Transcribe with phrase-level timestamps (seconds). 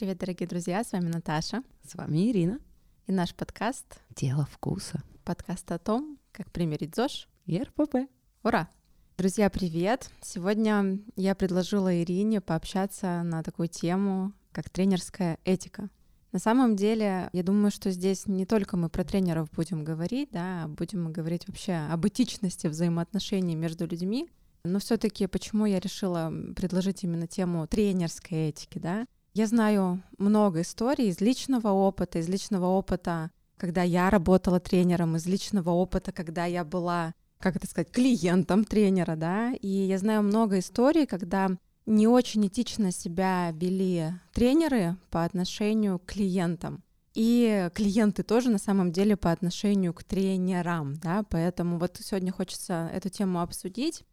[0.00, 1.62] Привет, дорогие друзья, с вами Наташа.
[1.86, 2.58] С вами Ирина.
[3.06, 5.02] И наш подкаст «Дело вкуса».
[5.24, 8.08] Подкаст о том, как примерить ЗОЖ и РПП.
[8.42, 8.70] Ура!
[9.18, 10.10] Друзья, привет!
[10.22, 15.90] Сегодня я предложила Ирине пообщаться на такую тему, как тренерская этика.
[16.32, 20.66] На самом деле, я думаю, что здесь не только мы про тренеров будем говорить, да,
[20.66, 24.30] будем мы говорить вообще об этичности взаимоотношений между людьми.
[24.64, 29.06] Но все-таки почему я решила предложить именно тему тренерской этики, да?
[29.40, 35.24] Я знаю много историй из личного опыта, из личного опыта, когда я работала тренером, из
[35.24, 40.58] личного опыта, когда я была, как это сказать, клиентом тренера, да, и я знаю много
[40.58, 41.48] историй, когда
[41.86, 46.84] не очень этично себя вели тренеры по отношению к клиентам.
[47.14, 52.90] И клиенты тоже на самом деле по отношению к тренерам, да, поэтому вот сегодня хочется
[52.92, 54.04] эту тему обсудить.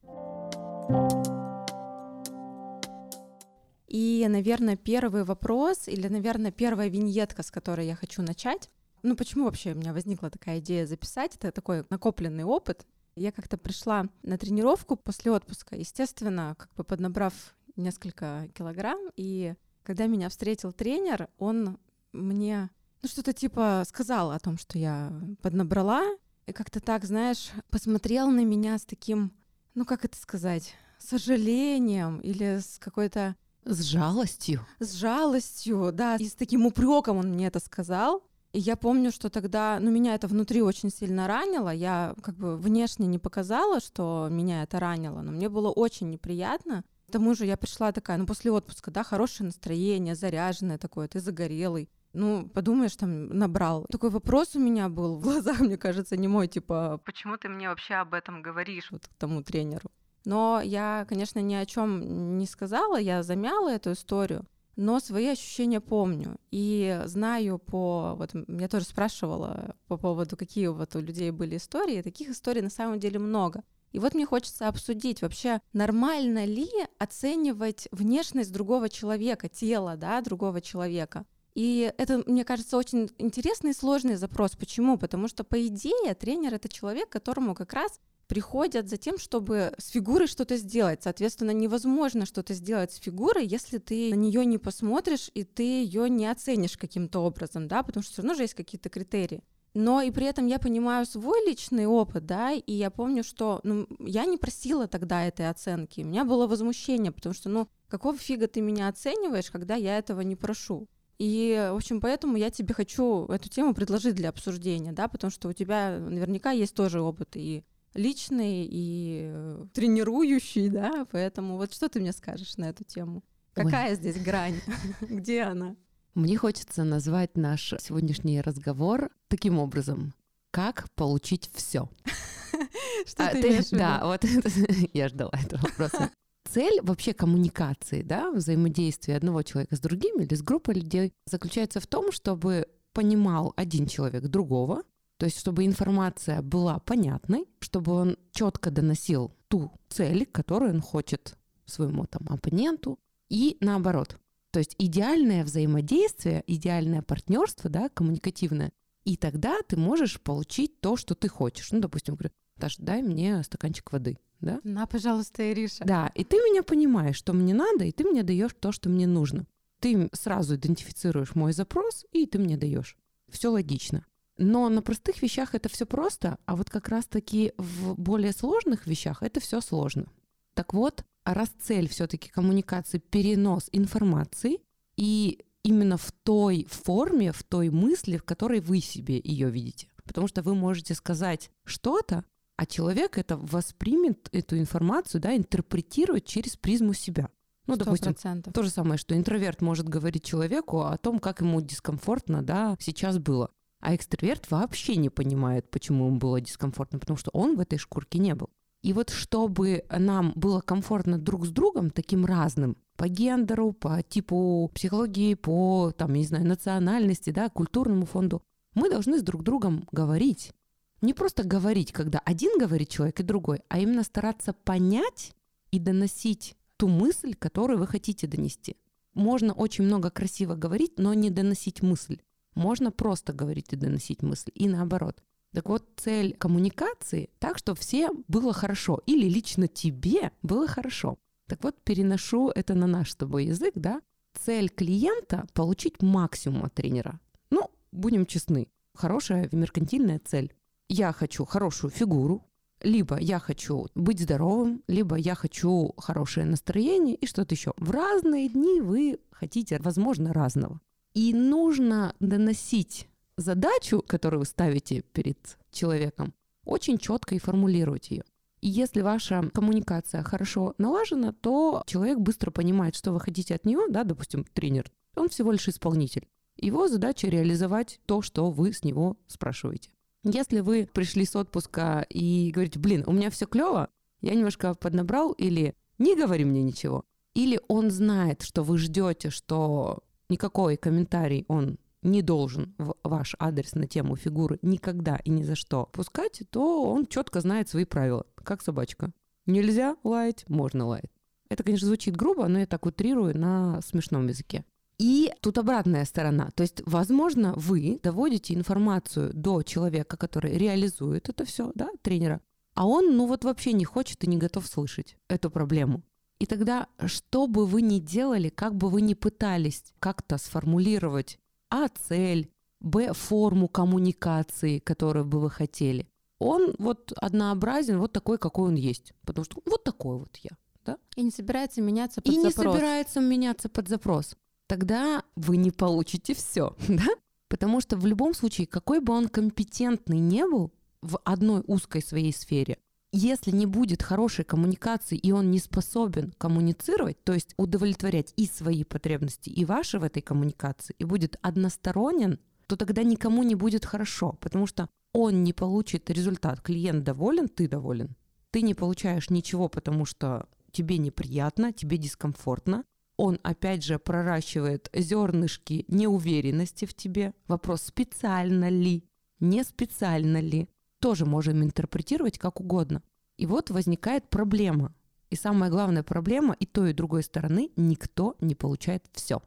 [3.87, 8.69] И, наверное, первый вопрос или, наверное, первая виньетка, с которой я хочу начать.
[9.03, 11.35] Ну, почему вообще у меня возникла такая идея записать?
[11.35, 12.85] Это такой накопленный опыт.
[13.15, 17.33] Я как-то пришла на тренировку после отпуска, естественно, как бы поднабрав
[17.75, 21.77] несколько килограмм, и когда меня встретил тренер, он
[22.11, 22.69] мне
[23.01, 26.03] ну, что-то типа сказал о том, что я поднабрала,
[26.45, 29.31] и как-то так, знаешь, посмотрел на меня с таким,
[29.75, 33.35] ну, как это сказать, сожалением или с какой-то
[33.65, 34.65] с жалостью.
[34.79, 36.15] С жалостью, да.
[36.15, 38.23] И с таким упреком он мне это сказал.
[38.53, 41.69] И я помню, что тогда, ну, меня это внутри очень сильно ранило.
[41.69, 46.83] Я как бы внешне не показала, что меня это ранило, но мне было очень неприятно.
[47.07, 51.19] К тому же я пришла такая, ну, после отпуска, да, хорошее настроение, заряженное такое, ты
[51.19, 51.89] загорелый.
[52.13, 53.85] Ну, подумаешь, там набрал.
[53.91, 57.69] Такой вопрос у меня был в глазах, мне кажется, не мой, типа, почему ты мне
[57.69, 59.91] вообще об этом говоришь, вот к тому тренеру.
[60.27, 64.45] Но я, конечно, ни о чем не сказала, я замяла эту историю,
[64.75, 66.35] но свои ощущения помню.
[66.51, 68.13] И знаю по...
[68.17, 72.01] Вот я тоже спрашивала по поводу, какие вот у людей были истории.
[72.01, 73.63] Таких историй на самом деле много.
[73.93, 76.67] И вот мне хочется обсудить вообще, нормально ли
[76.99, 81.25] оценивать внешность другого человека, тело, да, другого человека.
[81.55, 84.57] И это, мне кажется, очень интересный и сложный запрос.
[84.57, 84.97] Почему?
[84.97, 89.89] Потому что, по идее, тренер— это человек, которому как раз приходят за тем, чтобы с
[89.89, 91.03] фигурой что-то сделать.
[91.03, 96.09] Соответственно, невозможно что-то сделать с фигурой, если ты на нее не посмотришь и ты ее
[96.09, 99.43] не оценишь каким-то образом, да, потому что все равно же есть какие-то критерии.
[99.73, 103.87] Но и при этом я понимаю свой личный опыт, да, и я помню, что ну,
[103.99, 106.01] я не просила тогда этой оценки.
[106.01, 110.21] У меня было возмущение, потому что, ну, какого фига ты меня оцениваешь, когда я этого
[110.21, 110.87] не прошу?
[111.19, 115.47] И, в общем, поэтому я тебе хочу эту тему предложить для обсуждения, да, потому что
[115.47, 117.63] у тебя наверняка есть тоже опыт и
[117.97, 123.23] личный и э, тренирующий, да, поэтому вот что ты мне скажешь на эту тему?
[123.53, 123.95] Какая Ой.
[123.95, 124.61] здесь грань?
[125.01, 125.75] Где она?
[126.13, 130.13] Мне хочется назвать наш сегодняшний разговор таким образом.
[130.51, 131.89] Как получить все?
[133.05, 134.23] Что а, ты имеешь Да, вот
[134.93, 136.11] я ждала этого вопроса.
[136.49, 141.87] Цель вообще коммуникации, да, взаимодействия одного человека с другим или с группой людей заключается в
[141.87, 144.83] том, чтобы понимал один человек другого,
[145.17, 151.37] то есть, чтобы информация была понятной, чтобы он четко доносил ту цель, которую он хочет
[151.65, 154.17] своему там оппоненту, и наоборот.
[154.51, 158.71] То есть идеальное взаимодействие, идеальное партнерство, да, коммуникативное,
[159.03, 161.71] и тогда ты можешь получить то, что ты хочешь.
[161.71, 164.17] Ну, допустим, говорю, Таша, дай мне стаканчик воды.
[164.39, 164.59] Да?
[164.63, 165.83] На, пожалуйста, Ириша.
[165.85, 169.07] Да, и ты меня понимаешь, что мне надо, и ты мне даешь то, что мне
[169.07, 169.47] нужно.
[169.79, 172.97] Ты сразу идентифицируешь мой запрос, и ты мне даешь.
[173.29, 174.05] Все логично.
[174.37, 179.23] Но на простых вещах это все просто, а вот как раз-таки в более сложных вещах
[179.23, 180.05] это все сложно.
[180.53, 184.59] Так вот, раз цель все-таки коммуникации перенос информации,
[184.95, 189.89] и именно в той форме, в той мысли, в которой вы себе ее видите.
[190.03, 192.23] Потому что вы можете сказать что-то,
[192.55, 197.29] а человек это воспримет, эту информацию, да, интерпретирует через призму себя.
[197.67, 197.77] Ну, 100%.
[197.77, 202.77] допустим, то же самое, что интроверт может говорить человеку о том, как ему дискомфортно, да,
[202.79, 203.51] сейчас было.
[203.79, 208.19] А экстраверт вообще не понимает, почему ему было дискомфортно, потому что он в этой шкурке
[208.19, 208.49] не был.
[208.81, 214.71] И вот чтобы нам было комфортно друг с другом, таким разным, по гендеру, по типу
[214.73, 218.41] психологии, по, там, не знаю, национальности, да, культурному фонду,
[218.73, 220.53] мы должны с друг другом говорить.
[221.01, 225.35] Не просто говорить, когда один говорит человек и другой, а именно стараться понять
[225.71, 228.77] и доносить ту мысль, которую вы хотите донести.
[229.13, 232.19] Можно очень много красиво говорить, но не доносить мысль.
[232.57, 235.21] Можно просто говорить и доносить мысль, и наоборот.
[235.53, 241.19] Так вот, цель коммуникации так, чтобы всем было хорошо, или лично тебе было хорошо.
[241.45, 244.01] Так вот, переношу это на наш с тобой язык, да.
[244.33, 247.19] цель клиента— получить максимум от тренера.
[247.51, 250.51] Ну, будем честны, хорошая меркантильная цель.
[250.89, 252.43] Я хочу хорошую фигуру,
[252.81, 257.73] либо я хочу быть здоровым, либо я хочу хорошее настроение и что-то еще.
[257.77, 260.81] В разные дни вы хотите, возможно, разного.
[261.17, 266.31] И нужно доносить задачу, которую вы ставите перед человеком,
[266.63, 268.23] очень четко и формулировать ее.
[268.61, 273.87] И если ваша коммуникация хорошо налажена, то человек быстро понимает, что вы хотите от него,
[273.89, 276.27] да, допустим, тренер, он всего лишь исполнитель.
[276.55, 279.89] Его задача реализовать то, что вы с него спрашиваете.
[280.23, 283.89] Если вы пришли с отпуска и говорите, блин, у меня все клево,
[284.21, 290.03] я немножко поднабрал, или не говори мне ничего, или он знает, что вы ждете, что
[290.29, 295.55] никакой комментарий он не должен в ваш адрес на тему фигуры никогда и ни за
[295.55, 299.11] что пускать, то он четко знает свои правила, как собачка.
[299.45, 301.11] Нельзя лаять, можно лаять.
[301.49, 304.65] Это, конечно, звучит грубо, но я так утрирую на смешном языке.
[304.97, 306.49] И тут обратная сторона.
[306.55, 312.41] То есть, возможно, вы доводите информацию до человека, который реализует это все, да, тренера,
[312.73, 316.03] а он, ну вот вообще не хочет и не готов слышать эту проблему.
[316.39, 321.39] И тогда, что бы вы ни делали, как бы вы ни пытались как-то сформулировать
[321.69, 322.49] а цель,
[322.79, 326.07] б форму коммуникации, которую бы вы хотели,
[326.39, 329.13] он вот однообразен, вот такой, какой он есть.
[329.25, 330.51] Потому что вот такой вот я.
[330.85, 330.97] Да?
[331.15, 332.53] И не собирается меняться под и запрос.
[332.53, 334.35] И не собирается меняться под запрос
[334.67, 337.07] тогда вы не получите все, да?
[337.49, 342.33] Потому что в любом случае, какой бы он компетентный не был в одной узкой своей
[342.33, 342.77] сфере,
[343.17, 348.83] если не будет хорошей коммуникации, и он не способен коммуницировать, то есть удовлетворять и свои
[348.83, 354.37] потребности, и ваши в этой коммуникации, и будет односторонен, то тогда никому не будет хорошо,
[354.41, 356.61] потому что он не получит результат.
[356.61, 358.15] Клиент доволен, ты доволен.
[358.51, 362.83] Ты не получаешь ничего, потому что тебе неприятно, тебе дискомфортно,
[363.17, 367.33] он опять же проращивает зернышки неуверенности в тебе.
[367.47, 369.05] Вопрос, специально ли,
[369.39, 373.03] не специально ли, тоже можем интерпретировать как угодно.
[373.37, 374.93] И вот возникает проблема.
[375.29, 379.41] И самая главная проблема и той, и другой стороны никто не получает все.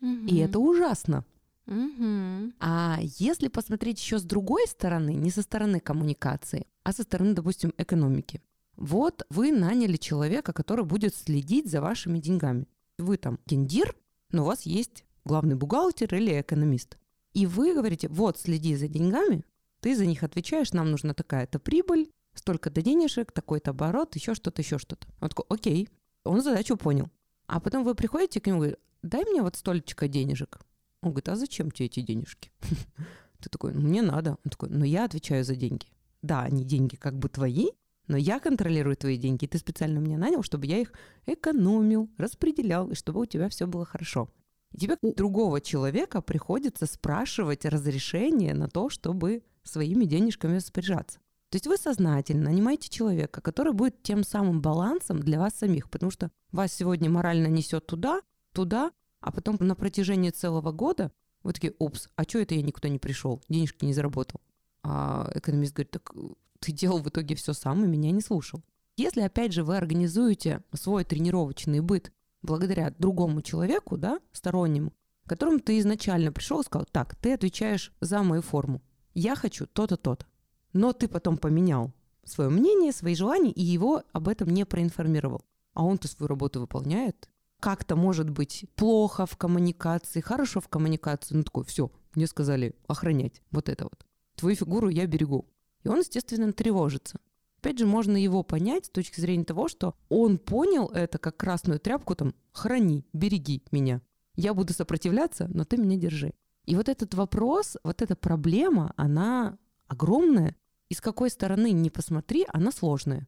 [0.00, 0.26] Угу.
[0.28, 1.24] И это ужасно.
[1.66, 2.52] Угу.
[2.60, 7.72] А если посмотреть еще с другой стороны, не со стороны коммуникации, а со стороны, допустим,
[7.78, 8.42] экономики.
[8.76, 12.66] Вот вы наняли человека, который будет следить за вашими деньгами.
[12.98, 13.96] Вы там гендир,
[14.30, 16.98] но у вас есть главный бухгалтер или экономист.
[17.32, 19.44] И вы говорите, вот, следи за деньгами,
[19.84, 24.78] ты за них отвечаешь, нам нужна такая-то прибыль, столько-то денежек, такой-то оборот, еще что-то, еще
[24.78, 25.06] что-то.
[25.20, 25.90] Он такой, окей,
[26.24, 27.10] он задачу понял.
[27.48, 30.58] А потом вы приходите к нему и говорите, дай мне вот столечко денежек.
[31.02, 32.50] Он говорит, а зачем тебе эти денежки?
[33.42, 34.38] Ты такой, «Ну, мне надо.
[34.42, 35.88] Он такой, ну я отвечаю за деньги.
[36.22, 37.66] Да, они деньги как бы твои,
[38.06, 40.94] но я контролирую твои деньги, и ты специально меня нанял, чтобы я их
[41.26, 44.30] экономил, распределял, и чтобы у тебя все было хорошо.
[44.72, 51.18] И тебе у другого человека приходится спрашивать разрешение на то, чтобы своими денежками распоряжаться.
[51.50, 56.10] То есть вы сознательно нанимаете человека, который будет тем самым балансом для вас самих, потому
[56.10, 58.20] что вас сегодня морально несет туда,
[58.52, 61.12] туда, а потом на протяжении целого года
[61.42, 64.40] вы такие, упс, а что это я никуда не пришел, денежки не заработал?
[64.82, 66.12] А экономист говорит, так
[66.58, 68.62] ты делал в итоге все сам и меня не слушал.
[68.96, 72.12] Если, опять же, вы организуете свой тренировочный быт
[72.42, 74.92] благодаря другому человеку, да, стороннему,
[75.26, 78.82] которому ты изначально пришел и сказал, так, ты отвечаешь за мою форму,
[79.14, 80.26] я хочу то-то, то-то.
[80.72, 81.92] Но ты потом поменял
[82.24, 85.44] свое мнение, свои желания, и его об этом не проинформировал.
[85.72, 87.28] А он-то свою работу выполняет.
[87.60, 91.34] Как-то может быть плохо в коммуникации, хорошо в коммуникации.
[91.34, 94.04] Ну такой, все, мне сказали охранять вот это вот.
[94.36, 95.46] Твою фигуру я берегу.
[95.82, 97.18] И он, естественно, тревожится.
[97.58, 101.80] Опять же, можно его понять с точки зрения того, что он понял это как красную
[101.80, 104.02] тряпку, там, храни, береги меня.
[104.36, 106.34] Я буду сопротивляться, но ты меня держи.
[106.64, 110.56] И вот этот вопрос, вот эта проблема, она огромная.
[110.88, 113.26] И с какой стороны не посмотри, она сложная.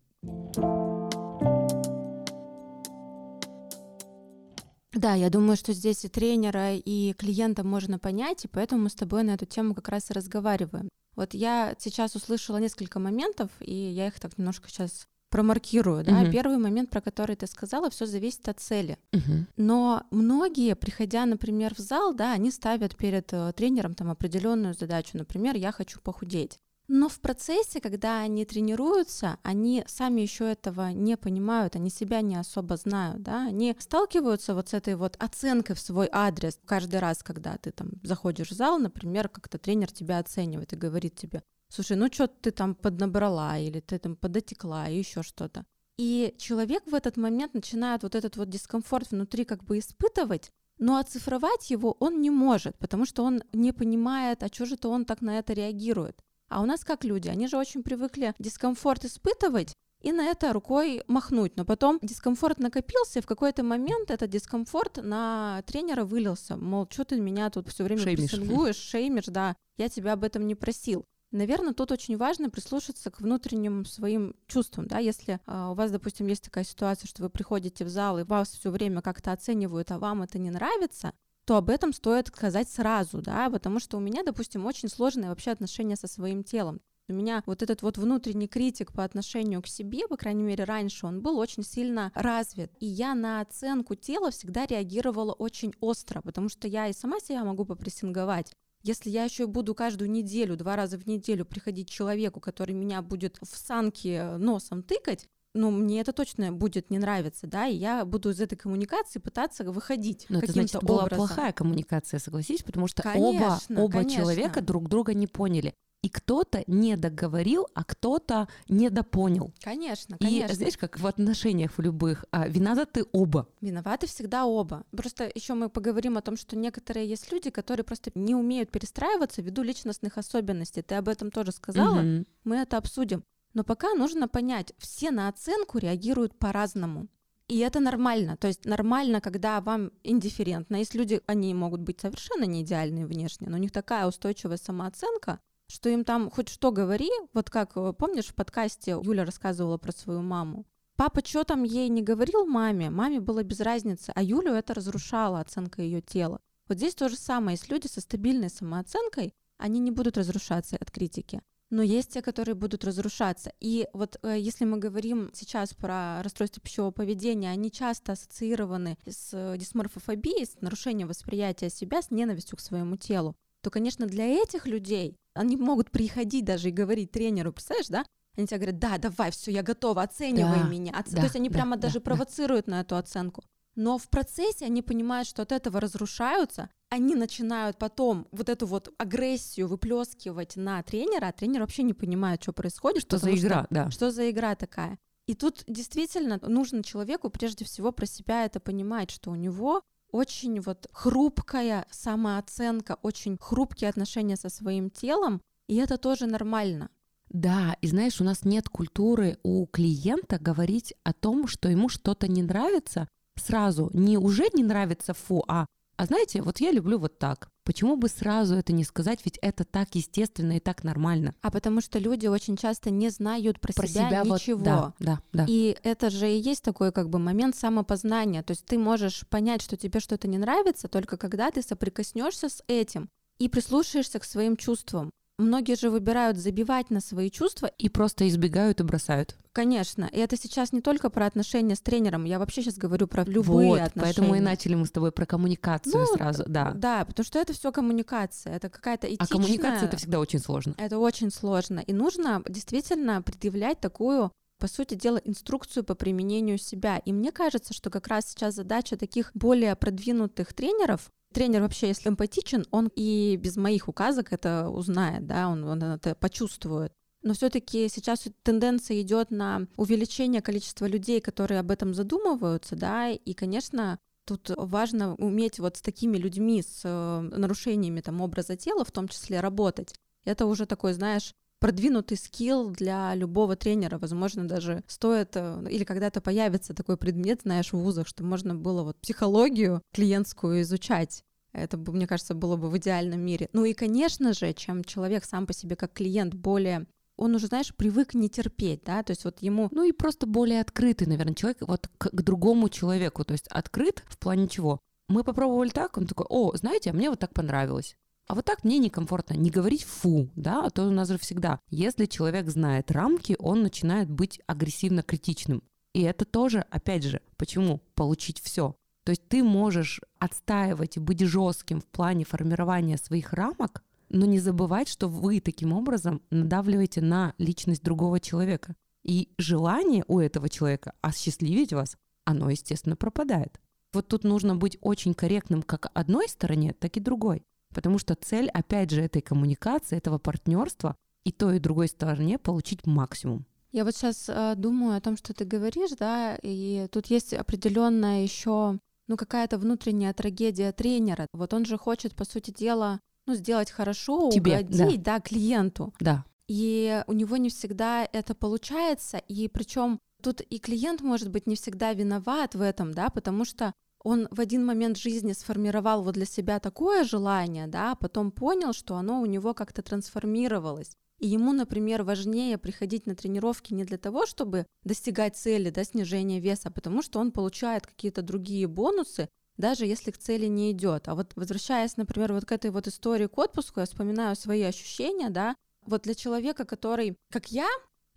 [4.93, 8.95] Да, я думаю, что здесь и тренера, и клиента можно понять, и поэтому мы с
[8.95, 10.89] тобой на эту тему как раз и разговариваем.
[11.15, 16.23] Вот я сейчас услышала несколько моментов, и я их так немножко сейчас промаркирую, да.
[16.23, 16.31] Угу.
[16.31, 18.97] Первый момент, про который ты сказала, все зависит от цели.
[19.13, 19.47] Угу.
[19.59, 25.19] Но многие, приходя, например, в зал, да, они ставят перед э, тренером там определенную задачу,
[25.19, 26.59] например, я хочу похудеть.
[26.89, 32.37] Но в процессе, когда они тренируются, они сами еще этого не понимают, они себя не
[32.37, 37.23] особо знают, да, они сталкиваются вот с этой вот оценкой в свой адрес каждый раз,
[37.23, 41.97] когда ты там заходишь в зал, например, как-то тренер тебя оценивает и говорит тебе, слушай,
[41.97, 45.65] ну что ты там поднабрала или ты там подотекла и еще что-то.
[45.99, 50.99] И человек в этот момент начинает вот этот вот дискомфорт внутри как бы испытывать, Но
[50.99, 55.23] оцифровать его он не может, потому что он не понимает, а что же-то он так
[55.23, 56.21] на это реагирует.
[56.49, 61.03] А у нас как люди, они же очень привыкли дискомфорт испытывать, и на это рукой
[61.09, 61.57] махнуть.
[61.57, 66.57] Но потом дискомфорт накопился, и в какой-то момент этот дискомфорт на тренера вылился.
[66.57, 68.31] Мол, что ты меня тут все время шеймишь.
[68.31, 71.05] прессингуешь, шеймишь, да, я тебя об этом не просил.
[71.37, 76.27] Наверное, тут очень важно прислушаться к внутренним своим чувствам, да, если э, у вас, допустим,
[76.29, 79.99] есть такая ситуация, что вы приходите в зал и вас все время как-то оценивают, а
[79.99, 81.13] вам это не нравится,
[81.45, 85.51] то об этом стоит сказать сразу, да, потому что у меня, допустим, очень сложные вообще
[85.51, 86.81] отношения со своим телом.
[87.11, 91.05] У меня вот этот вот внутренний критик по отношению к себе, по крайней мере, раньше
[91.05, 92.73] он был очень сильно развит.
[92.81, 97.45] И я на оценку тела всегда реагировала очень остро, потому что я и сама себя
[97.45, 98.55] могу попрессинговать.
[98.83, 103.03] Если я еще буду каждую неделю, два раза в неделю приходить к человеку, который меня
[103.03, 108.05] будет в санки носом тыкать, ну, мне это точно будет не нравиться, да, и я
[108.05, 111.27] буду из этой коммуникации пытаться выходить Но это значит, была образом.
[111.27, 114.23] плохая коммуникация, согласись, потому что конечно, оба, оба конечно.
[114.23, 115.75] человека друг друга не поняли
[116.07, 119.53] и кто-то не договорил, а кто-то недопонял.
[119.61, 120.53] Конечно, конечно.
[120.53, 123.49] И знаешь, как в отношениях в любых, а, виноваты оба.
[123.61, 124.85] Виноваты всегда оба.
[124.93, 129.43] Просто еще мы поговорим о том, что некоторые есть люди, которые просто не умеют перестраиваться
[129.43, 130.83] ввиду личностных особенностей.
[130.83, 131.99] Ты об этом тоже сказала.
[131.99, 132.25] Угу.
[132.45, 133.25] Мы это обсудим.
[133.55, 137.09] Но пока нужно понять, все на оценку реагируют по-разному.
[137.49, 138.37] И это нормально.
[138.37, 140.77] То есть нормально, когда вам индифферентно.
[140.77, 145.41] Есть люди, они могут быть совершенно не идеальные внешне, но у них такая устойчивая самооценка,
[145.69, 149.93] что им там хоть что говори, вот как, э, помнишь, в подкасте Юля рассказывала про
[149.93, 154.55] свою маму, Папа что там ей не говорил маме, маме было без разницы, а Юлю
[154.55, 156.41] это разрушало, оценка ее тела.
[156.69, 160.91] Вот здесь то же самое, есть люди со стабильной самооценкой, они не будут разрушаться от
[160.91, 161.43] критики.
[161.69, 163.53] Но есть те, которые будут разрушаться.
[163.61, 169.57] И вот э, если мы говорим сейчас про расстройство пищевого поведения, они часто ассоциированы с
[169.59, 175.17] дисморфофобией, с нарушением восприятия себя, с ненавистью к своему телу то, конечно, для этих людей
[175.37, 178.05] они могут приходить даже и говорить тренеру, представляешь, да?
[178.37, 180.93] Они тебе говорят, да, давай, все, я готова, оценивай да, меня.
[180.93, 181.11] Оц...
[181.11, 182.05] Да, то есть они да, прямо да, даже да.
[182.05, 183.45] провоцируют на эту оценку.
[183.77, 188.93] Но в процессе они понимают, что от этого разрушаются, они начинают потом вот эту вот
[188.99, 193.03] агрессию выплескивать на тренера, а тренер вообще не понимает, что происходит.
[193.03, 193.91] Что за игра, что, да.
[193.91, 194.99] Что за игра такая.
[195.27, 199.83] И тут действительно нужно человеку прежде всего про себя это понимать, что у него
[200.17, 206.91] очень вот хрупкая самооценка, очень хрупкие отношения со своим телом, и это тоже нормально.
[207.29, 212.29] Да, и знаешь, у нас нет культуры у клиента говорить о том, что ему что-то
[212.29, 213.91] не нравится сразу.
[213.93, 217.49] Не уже не нравится фу, а а знаете, вот я люблю вот так.
[217.67, 221.35] Почему бы сразу это не сказать, ведь это так естественно и так нормально.
[221.43, 224.59] А потому что люди очень часто не знают про, про себя, себя ничего.
[224.59, 225.47] Вот, да, да, да.
[225.49, 228.45] И это же и есть такой как бы момент самопознания.
[228.45, 232.63] То есть ты можешь понять, что тебе что-то не нравится, только когда ты соприкоснешься с
[232.69, 233.09] этим
[233.41, 235.11] и прислушаешься к своим чувствам.
[235.39, 239.37] Многие же выбирают забивать на свои чувства и просто избегают и бросают.
[239.53, 240.09] Конечно.
[240.11, 242.25] И это сейчас не только про отношения с тренером.
[242.25, 244.15] Я вообще сейчас говорю про любые вот, отношения.
[244.15, 246.73] Поэтому и начали мы с тобой про коммуникацию ну, сразу, да.
[246.75, 248.55] Да, потому что это все коммуникация.
[248.55, 249.27] Это какая-то этичная...
[249.27, 250.75] А коммуникация это всегда очень сложно.
[250.79, 251.81] Это очень сложно.
[251.81, 256.99] И нужно действительно предъявлять такую по сути дела, инструкцию по применению себя.
[256.99, 262.09] И мне кажется, что как раз сейчас задача таких более продвинутых тренеров тренер вообще, если
[262.09, 266.95] эмпатичен, он и без моих указок это узнает, да, он, он это почувствует.
[267.23, 273.35] Но все-таки сейчас тенденция идет на увеличение количества людей, которые об этом задумываются, да, и,
[273.35, 278.91] конечно, тут важно уметь вот с такими людьми с э, нарушениями там образа тела, в
[278.91, 279.95] том числе работать.
[280.25, 283.99] Это уже такой, знаешь, продвинутый скилл для любого тренера.
[283.99, 288.83] Возможно, даже стоит, э, или когда-то появится такой предмет, знаешь, в вузах, что можно было
[288.83, 291.25] вот психологию клиентскую изучать.
[291.53, 293.49] Это, мне кажется, было бы в идеальном мире.
[293.53, 296.87] Ну и, конечно же, чем человек сам по себе как клиент более
[297.17, 299.69] он уже, знаешь, привык не терпеть, да, то есть вот ему...
[299.73, 304.05] Ну и просто более открытый, наверное, человек вот к, к другому человеку, то есть открыт
[304.07, 304.81] в плане чего?
[305.09, 307.97] Мы попробовали так, он такой, о, знаете, а мне вот так понравилось.
[308.27, 309.35] А вот так мне некомфортно.
[309.35, 311.61] Не говорить фу, да, а то у нас же всегда.
[311.71, 315.63] Если человек знает рамки, он начинает быть агрессивно критичным.
[315.93, 317.81] И это тоже, опять же, почему?
[317.95, 318.77] Получить все.
[319.05, 324.41] То есть ты можешь отстаивать и быть жестким в плане формирования своих рамок, но не
[324.41, 328.75] забывать, что вы таким образом надавливаете на личность другого человека.
[329.05, 333.61] И желание у этого человека осчастливить вас, оно, естественно, пропадает.
[333.93, 337.45] Вот тут нужно быть очень корректным как одной стороне, так и другой.
[337.77, 342.87] Потому что цель, опять же, этой коммуникации, этого партнерства и той, и другой стороне получить
[342.87, 343.45] максимум.
[343.71, 348.23] Я вот сейчас э, думаю о том, что ты говоришь, да, и тут есть определенная
[348.23, 348.79] еще
[349.09, 351.27] ну, какая-то внутренняя трагедия тренера.
[351.35, 355.19] Вот он же хочет, по сути дела, ну, сделать хорошо, Тебе, угодить, да.
[355.19, 355.93] да, клиенту.
[356.01, 356.25] Да.
[356.49, 361.57] И у него не всегда это получается, и причем тут и клиент может быть не
[361.57, 363.75] всегда виноват в этом, да, потому что
[364.07, 368.73] он в один момент жизни сформировал вот для себя такое желание, да, а потом понял,
[368.73, 370.93] что оно у него как-то трансформировалось.
[371.19, 376.39] И ему, например, важнее приходить на тренировки не для того, чтобы достигать цели, да, снижения
[376.39, 381.09] веса, а потому что он получает какие-то другие бонусы, даже если к цели не идет.
[381.09, 385.31] А вот возвращаясь, например, вот к этой вот истории к отпуску, я вспоминаю свои ощущения,
[385.31, 387.67] да, вот для человека, который, как я,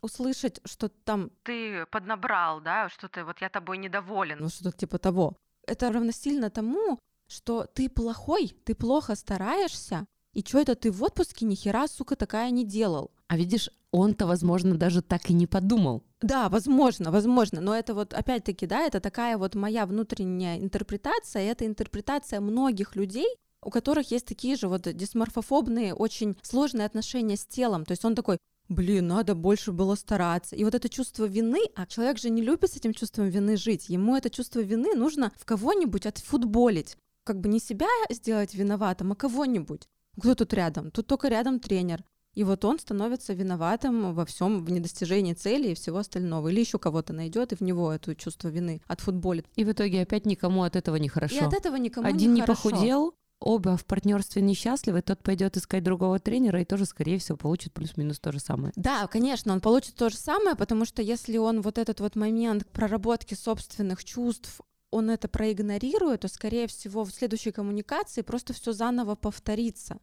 [0.02, 5.00] услышать, что там ты поднабрал, да, что ты вот я тобой недоволен, ну что-то типа
[5.00, 5.36] того.
[5.70, 11.46] Это равносильно тому, что ты плохой, ты плохо стараешься, и что это ты в отпуске
[11.46, 13.12] ни хера, сука, такая не делал.
[13.28, 16.04] А видишь, он-то, возможно, даже так и не подумал.
[16.22, 21.66] Да, возможно, возможно, но это вот опять-таки, да, это такая вот моя внутренняя интерпретация, это
[21.66, 23.28] интерпретация многих людей,
[23.62, 27.86] у которых есть такие же вот дисморфофобные, очень сложные отношения с телом.
[27.86, 28.38] То есть он такой,
[28.70, 30.56] блин, надо больше было стараться.
[30.56, 33.90] И вот это чувство вины, а человек же не любит с этим чувством вины жить.
[33.90, 36.98] Ему это чувство вины нужно в кого-нибудь отфутболить.
[37.26, 39.88] Как бы не себя сделать виноватым, а кого-нибудь.
[40.20, 40.92] Кто тут рядом?
[40.92, 42.04] Тут только рядом тренер.
[42.36, 46.50] И вот он становится виноватым во всем, в недостижении цели и всего остального.
[46.50, 49.48] Или еще кого-то найдет и в него это чувство вины отфутболит.
[49.56, 51.36] И в итоге опять никому от этого не хорошо.
[51.36, 55.84] И от этого никому Один не, не похудел, оба в партнерстве несчастливы, тот пойдет искать
[55.84, 58.74] другого тренера и тоже, скорее всего, получит плюс-минус то же самое.
[58.76, 62.66] Да, конечно, он получит то же самое, потому что если он вот этот вот момент
[62.68, 69.16] проработки собственных чувств он это проигнорирует, то, скорее всего, в следующей коммуникации просто все заново
[69.16, 70.00] повторится.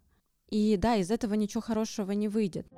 [0.48, 2.68] И да, из этого ничего хорошего не выйдет.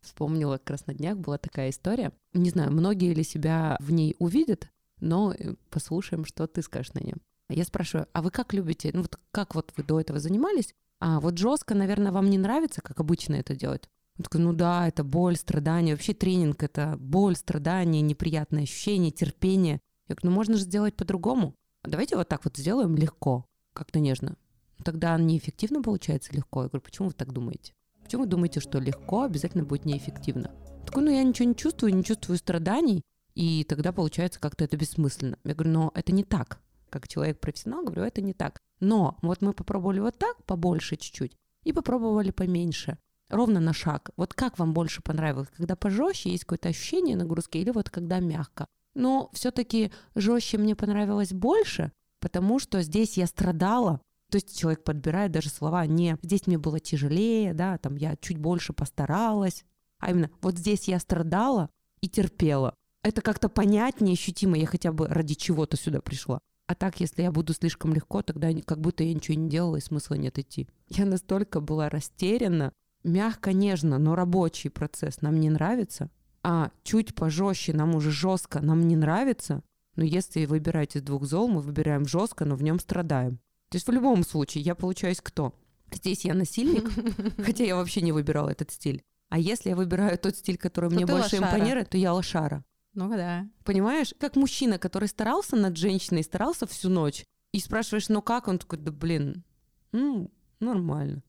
[0.00, 2.12] Вспомнила, как раз на днях была такая история.
[2.32, 4.68] Не знаю, многие ли себя в ней увидят,
[5.02, 7.20] но э, послушаем, что ты скажешь на нем.
[7.48, 10.74] Я спрашиваю, а вы как любите, ну вот как вот вы до этого занимались?
[11.00, 13.88] А вот жестко, наверное, вам не нравится, как обычно это делать?
[14.16, 15.92] Он такой, ну да, это боль, страдания.
[15.92, 19.80] Вообще тренинг— это боль, страдания, неприятные ощущения, терпение.
[20.08, 21.54] Я говорю, ну можно же сделать по-другому.
[21.82, 24.36] Давайте вот так вот сделаем легко, как-то нежно.
[24.84, 26.62] Тогда неэффективно получается легко.
[26.62, 27.72] Я говорю, почему вы так думаете?
[28.04, 30.52] Почему вы думаете, что легко обязательно будет неэффективно?
[30.92, 33.02] такой, ну я ничего не чувствую, не чувствую страданий,
[33.34, 35.38] и тогда получается как-то это бессмысленно.
[35.44, 36.60] Я говорю, но это не так.
[36.90, 38.60] Как человек-профессионал говорю, это не так.
[38.80, 42.98] Но вот мы попробовали вот так, побольше чуть-чуть, и попробовали поменьше.
[43.30, 44.10] Ровно на шаг.
[44.16, 45.48] Вот как вам больше понравилось?
[45.56, 48.66] Когда пожестче, есть какое-то ощущение нагрузки, или вот когда мягко?
[48.94, 55.32] Но все-таки жестче мне понравилось больше, потому что здесь я страдала, то есть человек подбирает
[55.32, 59.64] даже слова не «здесь мне было тяжелее», да, там «я чуть больше постаралась»,
[59.98, 61.70] а именно «вот здесь я страдала
[62.02, 66.40] и терпела» это как-то понятнее, ощутимо, я хотя бы ради чего-то сюда пришла.
[66.66, 69.80] А так, если я буду слишком легко, тогда как будто я ничего не делала, и
[69.80, 70.68] смысла нет идти.
[70.88, 72.72] Я настолько была растеряна,
[73.04, 76.08] мягко, нежно, но рабочий процесс нам не нравится,
[76.42, 79.62] а чуть пожестче, нам уже жестко, нам не нравится.
[79.96, 83.38] Но если выбирать из двух зол, мы выбираем жестко, но в нем страдаем.
[83.68, 85.54] То есть в любом случае я получаюсь кто?
[85.92, 86.90] Здесь я насильник,
[87.44, 89.02] хотя я вообще не выбирала этот стиль.
[89.28, 92.64] А если я выбираю тот стиль, который мне больше импонирует, то я лошара.
[92.94, 93.48] Ну да.
[93.64, 98.48] Понимаешь, как мужчина, который старался над женщиной, старался всю ночь, и спрашиваешь, ну как?
[98.48, 99.44] Он такой, да блин,
[99.92, 101.22] ну, нормально.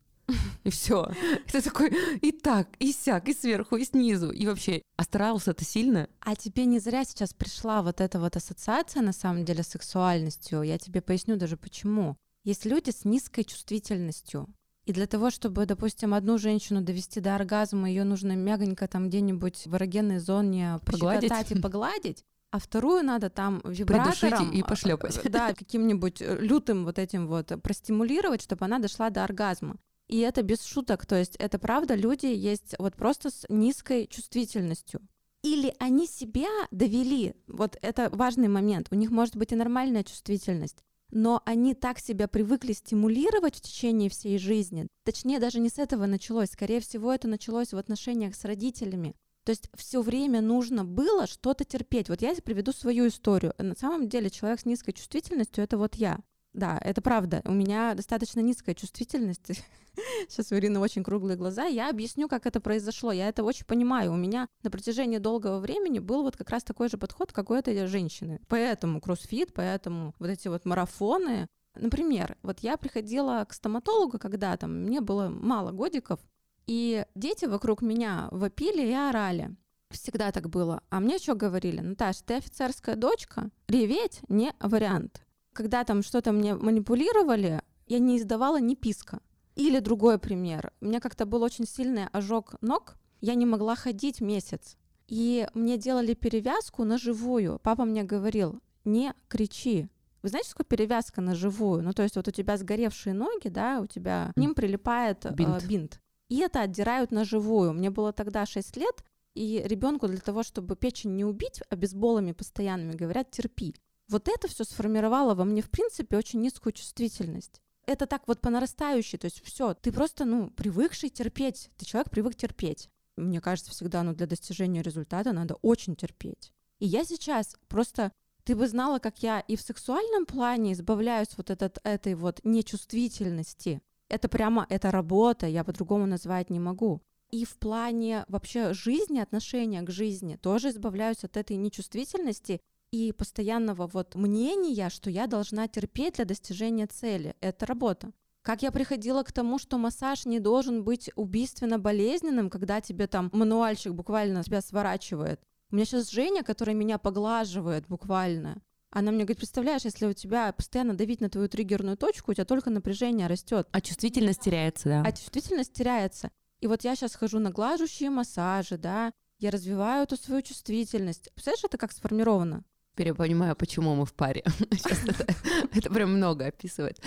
[0.63, 1.11] И все.
[1.47, 4.31] Это такой и так, и сяк, и сверху, и снизу.
[4.31, 6.09] И вообще, а старался это сильно?
[6.21, 10.61] А тебе не зря сейчас пришла вот эта вот ассоциация, на самом деле, с сексуальностью.
[10.61, 12.15] Я тебе поясню даже почему.
[12.45, 14.47] Есть люди с низкой чувствительностью.
[14.85, 19.65] И для того, чтобы, допустим, одну женщину довести до оргазма, ее нужно мягонько там где-нибудь
[19.65, 25.19] в эрогенной зоне погладить и погладить, а вторую надо там вибратором и пошлепать.
[25.31, 29.77] Да, каким-нибудь э, лютым вот этим вот простимулировать, чтобы она дошла до оргазма.
[30.09, 35.01] И это без шуток, то есть это правда, люди есть вот просто с низкой чувствительностью.
[35.43, 40.83] Или они себя довели, вот это важный момент, у них может быть и нормальная чувствительность,
[41.13, 44.87] но они так себя привыкли стимулировать в течение всей жизни.
[45.05, 46.49] Точнее, даже не с этого началось.
[46.49, 49.15] Скорее всего, это началось в отношениях с родителями.
[49.45, 52.09] То есть все время нужно было что-то терпеть.
[52.09, 53.53] Вот я приведу свою историю.
[53.59, 56.19] На самом деле человек с низкой чувствительностью— это вот я.
[56.53, 57.41] Да, это правда.
[57.45, 59.47] У меня достаточно низкая чувствительность.
[60.29, 61.65] Сейчас у Ирины очень круглые глаза.
[61.65, 63.11] Я объясню, как это произошло.
[63.11, 64.13] Я это очень понимаю.
[64.13, 67.55] У меня на протяжении долгого времени был вот как раз такой же подход, как у
[67.55, 68.39] этой женщины.
[68.47, 71.47] Поэтому кроссфит, поэтому вот эти вот марафоны.
[71.75, 76.19] Например, вот я приходила к стоматологу когда-то, мне было мало годиков,
[76.67, 79.55] и дети вокруг меня вопили и орали.
[79.89, 80.81] Всегда так было.
[80.89, 81.79] А мне что говорили?
[81.79, 85.23] Наташа, ты офицерская дочка, реветь не вариант.
[85.53, 89.19] Когда там что-то мне манипулировали, я не издавала ни писка.
[89.55, 90.73] Или другой пример.
[90.81, 94.77] У меня как-то был очень сильный ожог ног, я не могла ходить месяц.
[95.07, 97.59] И мне делали перевязку на живую.
[97.61, 99.87] Папа мне говорил, не кричи.
[100.23, 101.83] Вы знаете, что такое перевязка на живую?
[101.83, 105.63] Ну, то есть вот у тебя сгоревшие ноги, да, у тебя к ним прилипает бинт.
[105.63, 105.99] Э, бинт.
[106.29, 107.73] И это отдирают на живую.
[107.73, 109.03] Мне было тогда 6 лет,
[109.35, 113.75] и ребенку для того, чтобы печень не убить, обезболами постоянными говорят терпи.
[114.13, 117.63] Вот это все сформировало во мне, в принципе, очень низкую чувствительность.
[117.87, 122.11] Это так вот по нарастающей, то есть все, ты просто, ну, привыкший терпеть, ты человек
[122.11, 122.89] привык терпеть.
[123.17, 126.53] Мне кажется, всегда, ну, для достижения результата надо очень терпеть.
[126.77, 128.11] И я сейчас просто
[128.43, 133.81] ты бы знала, как я и в сексуальном плане избавляюсь вот от этой вот нечувствительности.
[134.09, 137.01] Это прямо, это работа, я по-другому назвать не могу.
[137.31, 142.61] И в плане вообще жизни, отношения к жизни тоже избавляюсь от этой нечувствительности
[142.93, 147.35] и постоянного вот мнения, что я должна терпеть для достижения цели.
[147.39, 148.11] Это работа.
[148.43, 153.31] Как я приходила к тому, что массаж не должен быть убийственно болезненным, когда тебе там
[153.33, 155.41] мануальщик буквально тебя сворачивает.
[155.71, 158.61] У меня сейчас Женя, которая меня поглаживает буквально.
[158.91, 162.45] Она мне говорит, представляешь, если у тебя постоянно давить на твою триггерную точку, у тебя
[162.45, 163.67] только напряжение растет.
[163.71, 165.03] А чувствительность теряется, да.
[165.03, 166.29] А чувствительность теряется.
[166.59, 171.31] И вот я сейчас хожу на глажущие массажи, да, я развиваю эту свою чувствительность.
[171.33, 172.63] Представляешь, это как сформировано?
[172.93, 174.43] Теперь понимаю, почему мы в паре.
[175.73, 177.01] это, прям много описывает.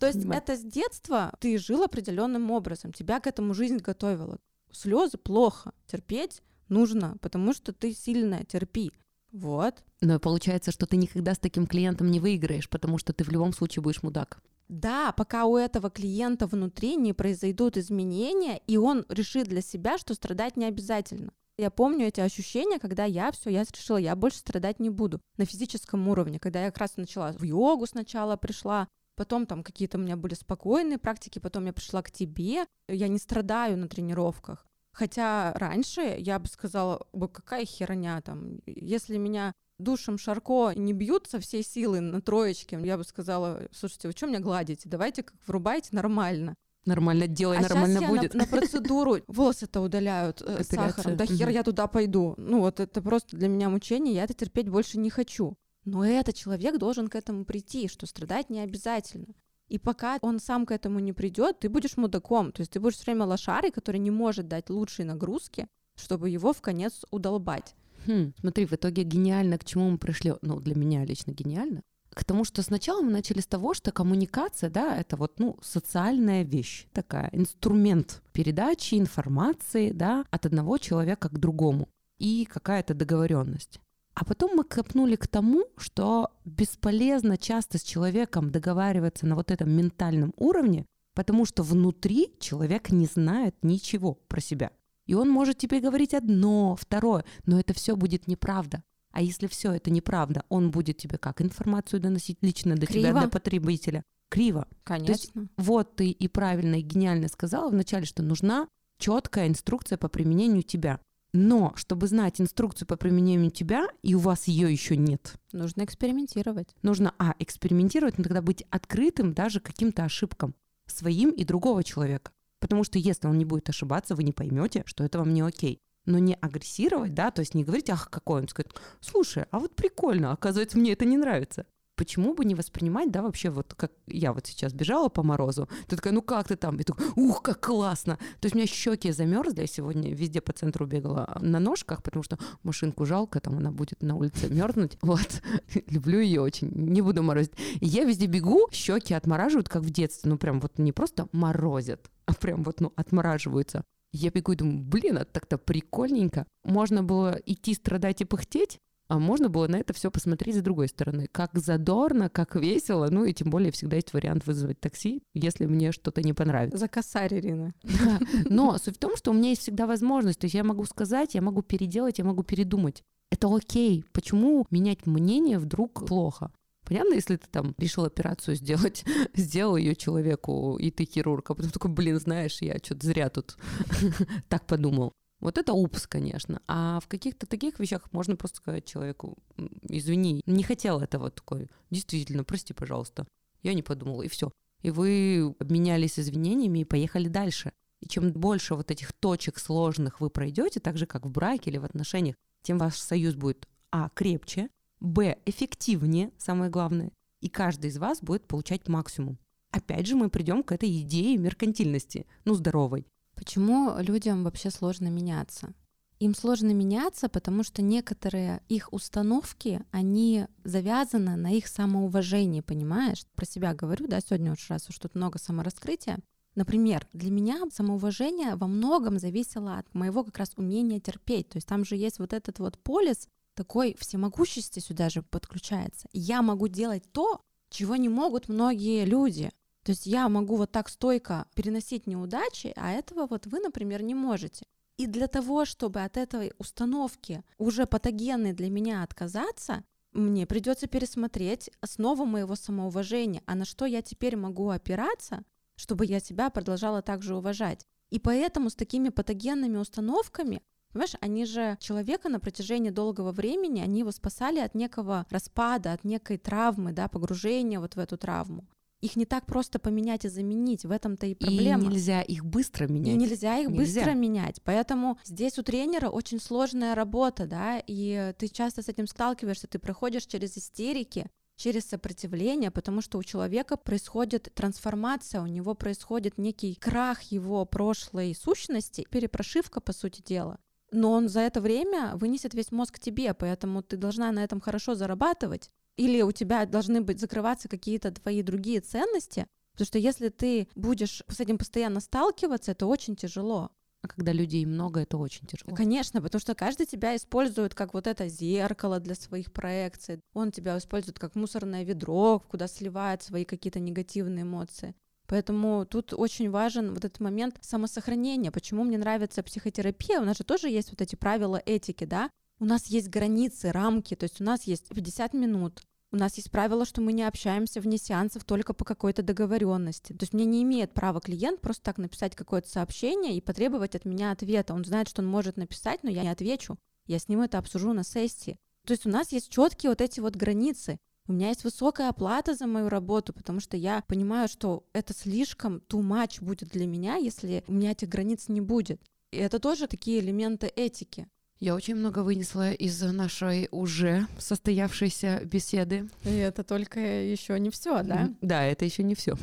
[0.00, 4.38] То есть это с детства ты жил определенным образом, тебя к этому жизнь готовила.
[4.72, 8.92] Слезы плохо, терпеть нужно, потому что ты сильная, терпи.
[9.30, 9.76] Вот.
[10.00, 13.52] Но получается, что ты никогда с таким клиентом не выиграешь, потому что ты в любом
[13.52, 14.40] случае будешь мудак.
[14.68, 20.14] Да, пока у этого клиента внутри не произойдут изменения, и он решит для себя, что
[20.14, 21.32] страдать не обязательно.
[21.58, 25.44] Я помню эти ощущения, когда я все, я решила, я больше страдать не буду на
[25.44, 30.00] физическом уровне, когда я как раз начала в йогу сначала пришла, потом там какие-то у
[30.00, 34.64] меня были спокойные практики, потом я пришла к тебе, я не страдаю на тренировках.
[34.92, 41.40] Хотя раньше я бы сказала, какая херня там, если меня душем Шарко не бьют со
[41.40, 45.88] всей силы на троечке, я бы сказала, слушайте, вы что меня гладите, давайте как врубайте
[45.90, 46.54] нормально.
[46.88, 48.34] Нормально делай, а нормально сейчас будет.
[48.34, 51.18] Я на, на процедуру волосы-то удаляют э, сахаром.
[51.18, 52.34] Да хер я туда пойду.
[52.38, 55.58] Ну вот это просто для меня мучение, я это терпеть больше не хочу.
[55.84, 59.34] Но этот человек должен к этому прийти, что страдать не обязательно.
[59.68, 62.52] И пока он сам к этому не придет, ты будешь мудаком.
[62.52, 66.54] То есть ты будешь все время лошарой, который не может дать лучшие нагрузки, чтобы его
[66.54, 67.74] в конец удолбать.
[68.06, 72.24] Хм, смотри, в итоге гениально, к чему мы пришли, ну, для меня лично гениально, к
[72.24, 76.86] тому, что сначала мы начали с того, что коммуникация, да, это вот, ну, социальная вещь
[76.92, 83.80] такая, инструмент передачи информации, да, от одного человека к другому и какая-то договоренность.
[84.14, 89.70] А потом мы копнули к тому, что бесполезно часто с человеком договариваться на вот этом
[89.70, 94.72] ментальном уровне, потому что внутри человек не знает ничего про себя.
[95.06, 98.82] И он может тебе говорить одно, второе, но это все будет неправда.
[99.18, 103.08] А если все это неправда, он будет тебе как информацию доносить лично до Криво.
[103.08, 104.04] тебя, до потребителя?
[104.30, 104.68] Криво.
[104.84, 105.10] Конечно.
[105.10, 108.68] Есть, вот ты и правильно и гениально сказала вначале, что нужна
[109.00, 111.00] четкая инструкция по применению тебя.
[111.32, 115.34] Но чтобы знать инструкцию по применению тебя, и у вас ее еще нет.
[115.50, 116.76] Нужно экспериментировать.
[116.82, 120.54] Нужно, а, экспериментировать, но тогда быть открытым даже каким-то ошибкам
[120.86, 122.30] своим и другого человека.
[122.60, 125.80] Потому что если он не будет ошибаться, вы не поймете, что это вам не окей.
[126.08, 129.76] Но не агрессировать, да, то есть не говорить, ах, какой он, сказать, слушай, а вот
[129.76, 131.66] прикольно, оказывается, мне это не нравится
[131.98, 135.96] почему бы не воспринимать, да, вообще вот как я вот сейчас бежала по морозу, ты
[135.96, 136.76] такая, ну как ты там?
[136.76, 138.16] И такой, ух, как классно!
[138.40, 142.22] То есть у меня щеки замерзли, я сегодня везде по центру бегала на ножках, потому
[142.22, 144.96] что машинку жалко, там она будет на улице мерзнуть.
[145.08, 145.42] Вот,
[145.88, 147.52] люблю ее очень, не буду морозить.
[147.80, 152.34] Я везде бегу, щеки отмораживают, как в детстве, ну прям вот не просто морозят, а
[152.34, 153.84] прям вот, ну, отмораживаются.
[154.12, 156.46] Я бегу и думаю, блин, это так-то прикольненько.
[156.64, 160.88] Можно было идти страдать и пыхтеть, а можно было на это все посмотреть с другой
[160.88, 161.28] стороны.
[161.32, 163.08] Как задорно, как весело.
[163.10, 166.76] Ну и тем более всегда есть вариант вызвать такси, если мне что-то не понравится.
[166.78, 167.72] За косарь, Ирина.
[167.82, 168.20] Да.
[168.50, 170.38] Но суть в том, что у меня есть всегда возможность.
[170.38, 173.02] То есть я могу сказать, я могу переделать, я могу передумать.
[173.30, 174.04] Это окей.
[174.12, 176.50] Почему менять мнение вдруг плохо?
[176.88, 181.70] Понятно, если ты там решил операцию сделать, сделал ее человеку, и ты хирург, а потом
[181.70, 183.58] такой, блин, знаешь, я что-то зря тут
[184.48, 185.12] так подумал.
[185.40, 186.62] Вот это упс, конечно.
[186.66, 189.36] А в каких-то таких вещах можно просто сказать человеку,
[189.82, 191.68] извини, не хотел этого такой.
[191.90, 193.26] Действительно, прости, пожалуйста.
[193.62, 194.50] Я не подумала, и все.
[194.80, 197.72] И вы обменялись извинениями и поехали дальше.
[198.00, 201.76] И чем больше вот этих точек сложных вы пройдете, так же как в браке или
[201.76, 204.08] в отношениях, тем ваш союз будет а.
[204.14, 204.70] крепче,
[205.00, 205.38] б.
[205.46, 209.38] эффективнее, самое главное, и каждый из вас будет получать максимум.
[209.70, 213.06] Опять же, мы придем к этой идее меркантильности, ну, здоровой.
[213.34, 215.72] Почему людям вообще сложно меняться?
[216.18, 223.24] Им сложно меняться, потому что некоторые их установки, они завязаны на их самоуважении, понимаешь?
[223.36, 226.18] Про себя говорю, да, сегодня уж раз уж тут много самораскрытия.
[226.56, 231.50] Например, для меня самоуважение во многом зависело от моего как раз умения терпеть.
[231.50, 236.08] То есть там же есть вот этот вот полис такой всемогущести сюда же подключается.
[236.12, 237.40] Я могу делать то,
[237.70, 239.50] чего не могут многие люди.
[239.82, 244.14] То есть я могу вот так стойко переносить неудачи, а этого вот вы, например, не
[244.14, 244.64] можете.
[244.96, 251.68] И для того, чтобы от этой установки уже патогенной для меня отказаться, мне придется пересмотреть
[251.80, 255.42] основу моего самоуважения, а на что я теперь могу опираться,
[255.74, 257.84] чтобы я себя продолжала также уважать.
[258.10, 264.00] И поэтому с такими патогенными установками Понимаешь, они же человека на протяжении долгого времени, они
[264.00, 268.66] его спасали от некого распада, от некой травмы, да, погружения вот в эту травму.
[269.00, 271.84] Их не так просто поменять и заменить, в этом-то и проблема.
[271.84, 273.14] И нельзя их быстро менять.
[273.14, 274.00] И нельзя их нельзя.
[274.00, 274.60] быстро менять.
[274.64, 279.78] Поэтому здесь у тренера очень сложная работа, да, и ты часто с этим сталкиваешься, ты
[279.78, 286.74] проходишь через истерики, через сопротивление, потому что у человека происходит трансформация, у него происходит некий
[286.74, 290.58] крах его прошлой сущности, перепрошивка, по сути дела.
[290.90, 294.94] Но он за это время вынесет весь мозг тебе, поэтому ты должна на этом хорошо
[294.94, 295.70] зарабатывать.
[295.96, 301.22] Или у тебя должны быть закрываться какие-то твои другие ценности, потому что если ты будешь
[301.28, 303.70] с этим постоянно сталкиваться, это очень тяжело.
[304.00, 305.74] А когда людей много, это очень тяжело.
[305.74, 310.20] Конечно, потому что каждый тебя использует как вот это зеркало для своих проекций.
[310.34, 314.94] Он тебя использует как мусорное ведро, куда сливает свои какие-то негативные эмоции.
[315.28, 318.50] Поэтому тут очень важен вот этот момент самосохранения.
[318.50, 320.20] Почему мне нравится психотерапия?
[320.20, 322.30] У нас же тоже есть вот эти правила этики, да?
[322.58, 326.50] У нас есть границы, рамки, то есть у нас есть 50 минут, у нас есть
[326.50, 330.14] правило, что мы не общаемся вне сеансов только по какой-то договоренности.
[330.14, 334.06] То есть мне не имеет права клиент просто так написать какое-то сообщение и потребовать от
[334.06, 334.72] меня ответа.
[334.72, 336.78] Он знает, что он может написать, но я не отвечу.
[337.06, 338.56] Я с ним это обсужу на сессии.
[338.86, 340.98] То есть у нас есть четкие вот эти вот границы.
[341.28, 345.82] У меня есть высокая оплата за мою работу, потому что я понимаю, что это слишком
[345.86, 349.02] too much будет для меня, если у меня этих границ не будет.
[349.30, 351.28] И это тоже такие элементы этики.
[351.60, 356.08] Я очень много вынесла из нашей уже состоявшейся беседы.
[356.24, 358.30] И это только еще не все, да?
[358.40, 359.36] Да, это еще не все.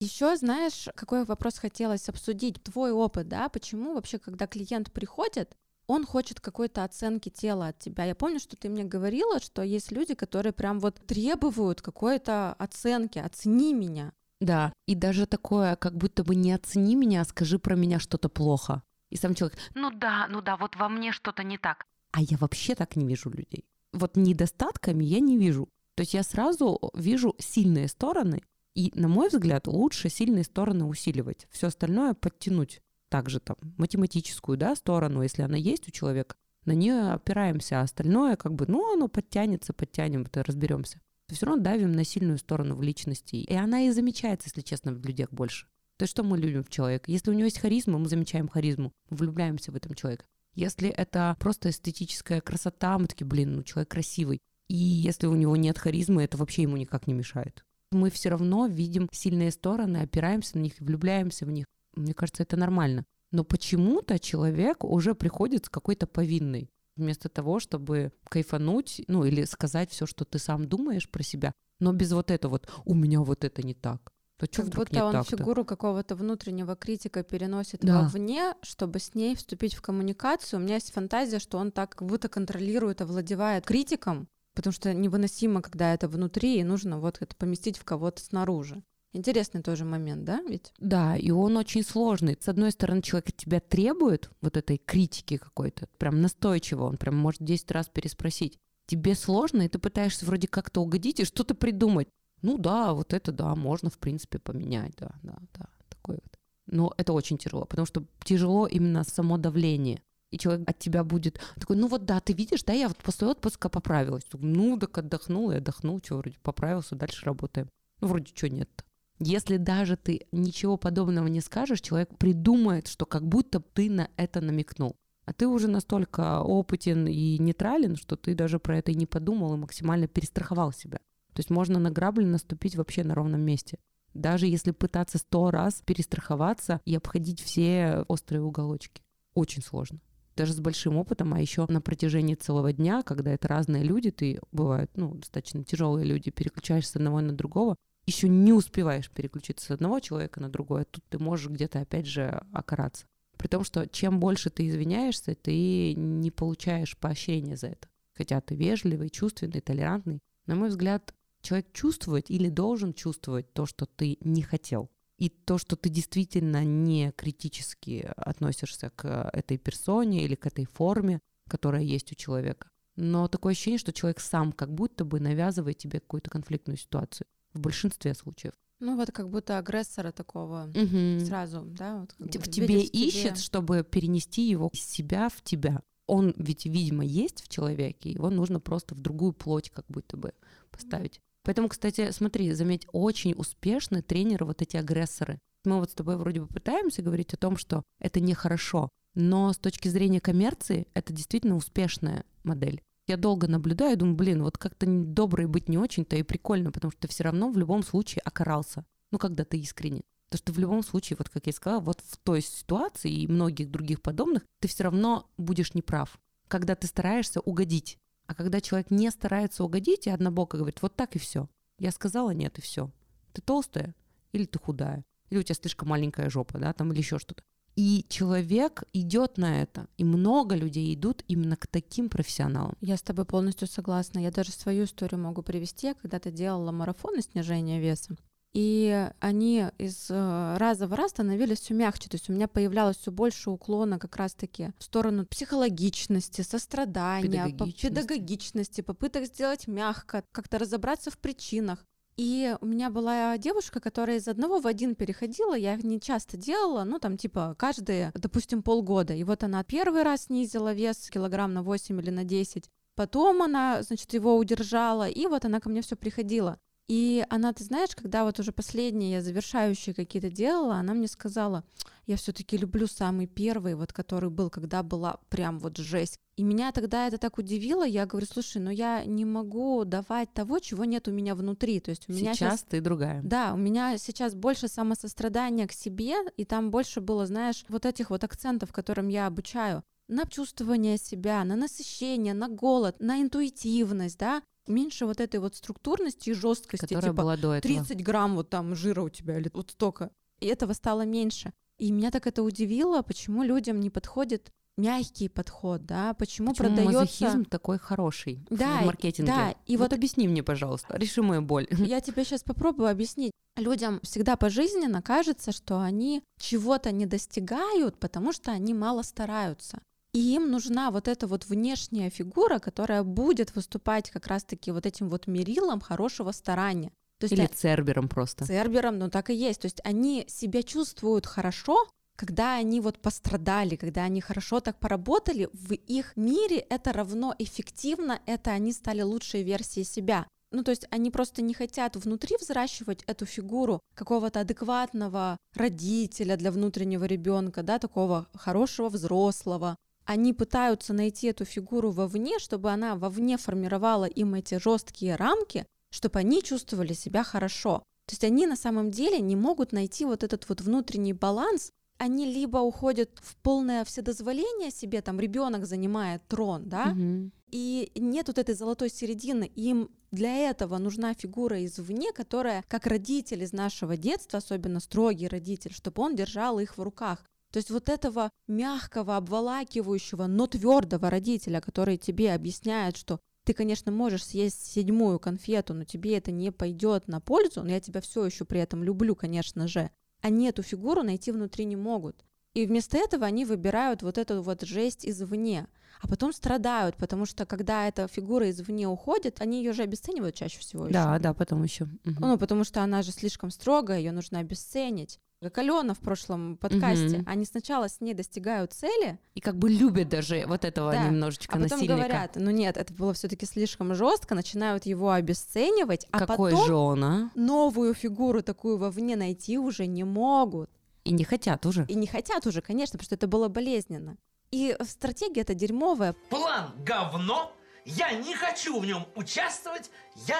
[0.00, 2.60] Еще знаешь, какой вопрос хотелось обсудить?
[2.60, 3.48] Твой опыт, да?
[3.48, 5.56] Почему вообще, когда клиент приходит,
[5.92, 8.04] он хочет какой-то оценки тела от тебя.
[8.04, 13.18] Я помню, что ты мне говорила, что есть люди, которые прям вот требуют какой-то оценки,
[13.18, 14.12] оцени меня.
[14.40, 18.28] Да, и даже такое, как будто бы не оцени меня, а скажи про меня что-то
[18.28, 18.82] плохо.
[19.10, 21.86] И сам человек, ну да, ну да, вот во мне что-то не так.
[22.12, 23.64] А я вообще так не вижу людей.
[23.92, 25.68] Вот недостатками я не вижу.
[25.94, 28.42] То есть я сразу вижу сильные стороны,
[28.74, 32.80] и, на мой взгляд, лучше сильные стороны усиливать, все остальное подтянуть
[33.12, 38.36] также там математическую да, сторону, если она есть у человека, на нее опираемся, а остальное
[38.36, 40.98] как бы, ну, оно подтянется, подтянем, это разберемся.
[41.28, 43.36] Все равно давим на сильную сторону в личности.
[43.36, 45.66] И она и замечается, если честно, в людях больше.
[45.98, 47.10] То есть что мы любим в человека?
[47.10, 50.24] Если у него есть харизма, мы замечаем харизму, мы влюбляемся в этом человека.
[50.54, 54.40] Если это просто эстетическая красота, мы такие, блин, ну человек красивый.
[54.68, 57.62] И если у него нет харизмы, это вообще ему никак не мешает.
[57.90, 61.66] Мы все равно видим сильные стороны, опираемся на них, влюбляемся в них.
[61.94, 63.04] Мне кажется, это нормально.
[63.30, 66.70] Но почему-то человек уже приходит с какой-то повинной.
[66.96, 71.92] Вместо того, чтобы кайфануть, ну или сказать все, что ты сам думаешь про себя, но
[71.92, 74.12] без вот этого вот «у меня вот это не так».
[74.36, 78.02] То как будто он фигуру какого-то внутреннего критика переносит да.
[78.02, 80.58] вовне, чтобы с ней вступить в коммуникацию.
[80.58, 85.62] У меня есть фантазия, что он так как будто контролирует, овладевает критиком, потому что невыносимо,
[85.62, 88.82] когда это внутри, и нужно вот это поместить в кого-то снаружи.
[89.14, 90.72] Интересный тоже момент, да, ведь?
[90.78, 92.38] Да, и он очень сложный.
[92.40, 97.16] С одной стороны, человек от тебя требует вот этой критики какой-то, прям настойчиво, он прям
[97.16, 98.58] может 10 раз переспросить.
[98.86, 102.08] Тебе сложно, и ты пытаешься вроде как-то угодить и что-то придумать.
[102.40, 106.38] Ну да, вот это да, можно в принципе поменять, да, да, да, такой вот.
[106.66, 110.02] Но это очень тяжело, потому что тяжело именно само давление.
[110.30, 113.28] И человек от тебя будет такой, ну вот да, ты видишь, да, я вот после
[113.28, 114.24] отпуска поправилась.
[114.32, 117.68] Ну, так отдохнул и отдохнул, что вроде поправился, дальше работаем.
[118.00, 118.84] Ну, вроде что нет -то.
[119.24, 124.40] Если даже ты ничего подобного не скажешь, человек придумает, что как будто ты на это
[124.40, 124.96] намекнул.
[125.24, 129.54] А ты уже настолько опытен и нейтрален, что ты даже про это и не подумал
[129.54, 130.98] и максимально перестраховал себя.
[131.34, 133.78] То есть можно на грабли наступить вообще на ровном месте.
[134.12, 139.02] Даже если пытаться сто раз перестраховаться и обходить все острые уголочки.
[139.34, 140.00] Очень сложно.
[140.34, 144.40] Даже с большим опытом, а еще на протяжении целого дня, когда это разные люди, ты
[144.50, 149.70] бывают, ну, достаточно тяжелые люди, переключаешься с одного на другого, еще не успеваешь переключиться с
[149.70, 153.06] одного человека на другое, тут ты можешь где-то опять же окараться.
[153.36, 157.88] При том, что чем больше ты извиняешься, ты не получаешь поощрения за это.
[158.14, 160.20] Хотя ты вежливый, чувственный, толерантный.
[160.46, 164.90] На мой взгляд, человек чувствует или должен чувствовать то, что ты не хотел.
[165.18, 171.20] И то, что ты действительно не критически относишься к этой персоне или к этой форме,
[171.48, 172.68] которая есть у человека.
[172.96, 177.60] Но такое ощущение, что человек сам как будто бы навязывает тебе какую-то конфликтную ситуацию в
[177.60, 178.52] большинстве случаев.
[178.80, 181.24] Ну вот как будто агрессора такого угу.
[181.24, 182.06] сразу, да?
[182.18, 185.82] Вот в тебе ищет, чтобы перенести его из себя в тебя.
[186.08, 190.32] Он ведь, видимо, есть в человеке, его нужно просто в другую плоть как будто бы
[190.70, 191.20] поставить.
[191.44, 195.38] Поэтому, кстати, смотри, заметь, очень успешны тренеры вот эти агрессоры.
[195.64, 199.58] Мы вот с тобой вроде бы пытаемся говорить о том, что это нехорошо, но с
[199.58, 202.82] точки зрения коммерции это действительно успешная модель.
[203.06, 207.02] Я долго наблюдаю думаю, блин, вот как-то добрый быть не очень-то и прикольно, потому что
[207.02, 208.84] ты все равно в любом случае окарался.
[209.10, 210.02] Ну, когда ты искренне.
[210.28, 213.70] Потому что в любом случае, вот как я сказала, вот в той ситуации и многих
[213.70, 216.18] других подобных, ты все равно будешь неправ.
[216.48, 217.98] Когда ты стараешься угодить.
[218.26, 221.48] А когда человек не старается угодить, и однобоко говорит, вот так и все.
[221.78, 222.90] Я сказала нет, и все.
[223.32, 223.94] Ты толстая
[224.32, 225.04] или ты худая.
[225.30, 227.42] Или у тебя слишком маленькая жопа, да, там, или еще что-то.
[227.74, 232.76] И человек идет на это, и много людей идут именно к таким профессионалам.
[232.80, 234.18] Я с тобой полностью согласна.
[234.18, 235.88] Я даже свою историю могу привести.
[235.88, 238.16] Я когда-то делала марафоны снижения веса.
[238.52, 242.10] И они из э, раза в раз становились все мягче.
[242.10, 247.86] То есть у меня появлялось все больше уклона как раз-таки в сторону психологичности, сострадания, педагогичности,
[247.86, 251.86] педагогичности попыток сделать мягко, как-то разобраться в причинах.
[252.16, 256.36] И у меня была девушка, которая из одного в один переходила, я их не часто
[256.36, 259.14] делала, ну там типа каждые, допустим, полгода.
[259.14, 263.82] И вот она первый раз снизила вес килограмм на 8 или на 10, потом она,
[263.82, 266.58] значит, его удержала, и вот она ко мне все приходила.
[266.88, 271.64] И она, ты знаешь, когда вот уже последние, я завершающие какие-то делала, она мне сказала,
[272.06, 276.18] я все-таки люблю самый первый, вот который был, когда была прям вот жесть.
[276.36, 280.60] И меня тогда это так удивило, я говорю, слушай, ну я не могу давать того,
[280.60, 281.78] чего нет у меня внутри.
[281.80, 283.20] То есть у меня сейчас, сейчас ты другая.
[283.22, 288.08] Да, у меня сейчас больше самосострадания к себе, и там больше было, знаешь, вот этих
[288.08, 294.42] вот акцентов, которым я обучаю на чувствование себя, на насыщение, на голод, на интуитивность, да,
[294.66, 297.74] меньше вот этой вот структурности и жесткости, Которая типа была до этого.
[297.74, 300.10] 30 грамм вот там жира у тебя или вот столько.
[300.40, 301.52] И этого стало меньше.
[301.78, 306.98] И меня так это удивило, почему людям не подходит мягкий подход, да, почему, почему продается...
[306.98, 309.30] мазохизм такой хороший да, в маркетинге?
[309.30, 311.66] Да, и вот, вот объясни мне, пожалуйста, реши мою боль.
[311.70, 313.32] Я тебе сейчас попробую объяснить.
[313.56, 319.80] Людям всегда пожизненно кажется, что они чего-то не достигают, потому что они мало стараются.
[320.12, 325.08] И им нужна вот эта вот внешняя фигура, которая будет выступать как раз-таки вот этим
[325.08, 326.92] вот мерилом хорошего старания.
[327.18, 328.44] То есть Или цербером просто.
[328.44, 329.60] Цербером, ну так и есть.
[329.60, 331.86] То есть они себя чувствуют хорошо,
[332.22, 338.20] когда они вот пострадали, когда они хорошо так поработали, в их мире это равно эффективно,
[338.26, 340.28] это они стали лучшей версией себя.
[340.52, 346.52] Ну, то есть они просто не хотят внутри взращивать эту фигуру какого-то адекватного родителя для
[346.52, 353.36] внутреннего ребенка, да, такого хорошего взрослого, они пытаются найти эту фигуру вовне, чтобы она вовне
[353.36, 357.82] формировала им эти жесткие рамки, чтобы они чувствовали себя хорошо.
[358.06, 361.72] То есть они на самом деле не могут найти вот этот вот внутренний баланс.
[362.02, 367.30] Они либо уходят в полное вседозволение себе, там ребенок занимает трон, да, угу.
[367.52, 369.44] и нет вот этой золотой середины.
[369.54, 375.72] Им для этого нужна фигура извне, которая, как родитель из нашего детства, особенно строгий родитель,
[375.72, 377.24] чтобы он держал их в руках.
[377.52, 383.92] То есть вот этого мягкого, обволакивающего, но твердого родителя, который тебе объясняет, что ты, конечно,
[383.92, 388.24] можешь съесть седьмую конфету, но тебе это не пойдет на пользу, но я тебя все
[388.24, 389.92] еще при этом люблю, конечно же.
[390.22, 392.24] Они эту фигуру найти внутри не могут.
[392.54, 395.68] И вместо этого они выбирают вот эту вот жесть извне,
[396.00, 400.58] а потом страдают, потому что когда эта фигура извне уходит, они ее же обесценивают чаще
[400.58, 400.88] всего.
[400.88, 401.22] Да, еще.
[401.22, 401.84] да, потом еще.
[401.84, 402.14] Угу.
[402.18, 405.18] Ну, потому что она же слишком строгая, ее нужно обесценить
[405.58, 407.24] Алена в прошлом подкасте, угу.
[407.26, 409.18] они сначала с ней достигают цели.
[409.34, 411.04] И как бы любят даже вот этого да.
[411.04, 411.94] немножечко а потом насильника.
[411.94, 416.74] говорят, ну нет, это было все-таки слишком жестко, начинают его обесценивать, а Какой потом же
[416.74, 417.30] он, а?
[417.34, 420.70] новую фигуру такую вовне найти уже не могут.
[421.04, 421.84] И не хотят уже.
[421.88, 424.16] И не хотят уже, конечно, потому что это было болезненно.
[424.50, 426.14] И стратегия это дерьмовая.
[426.28, 427.52] План говно,
[427.84, 429.90] я не хочу в нем участвовать,
[430.28, 430.36] я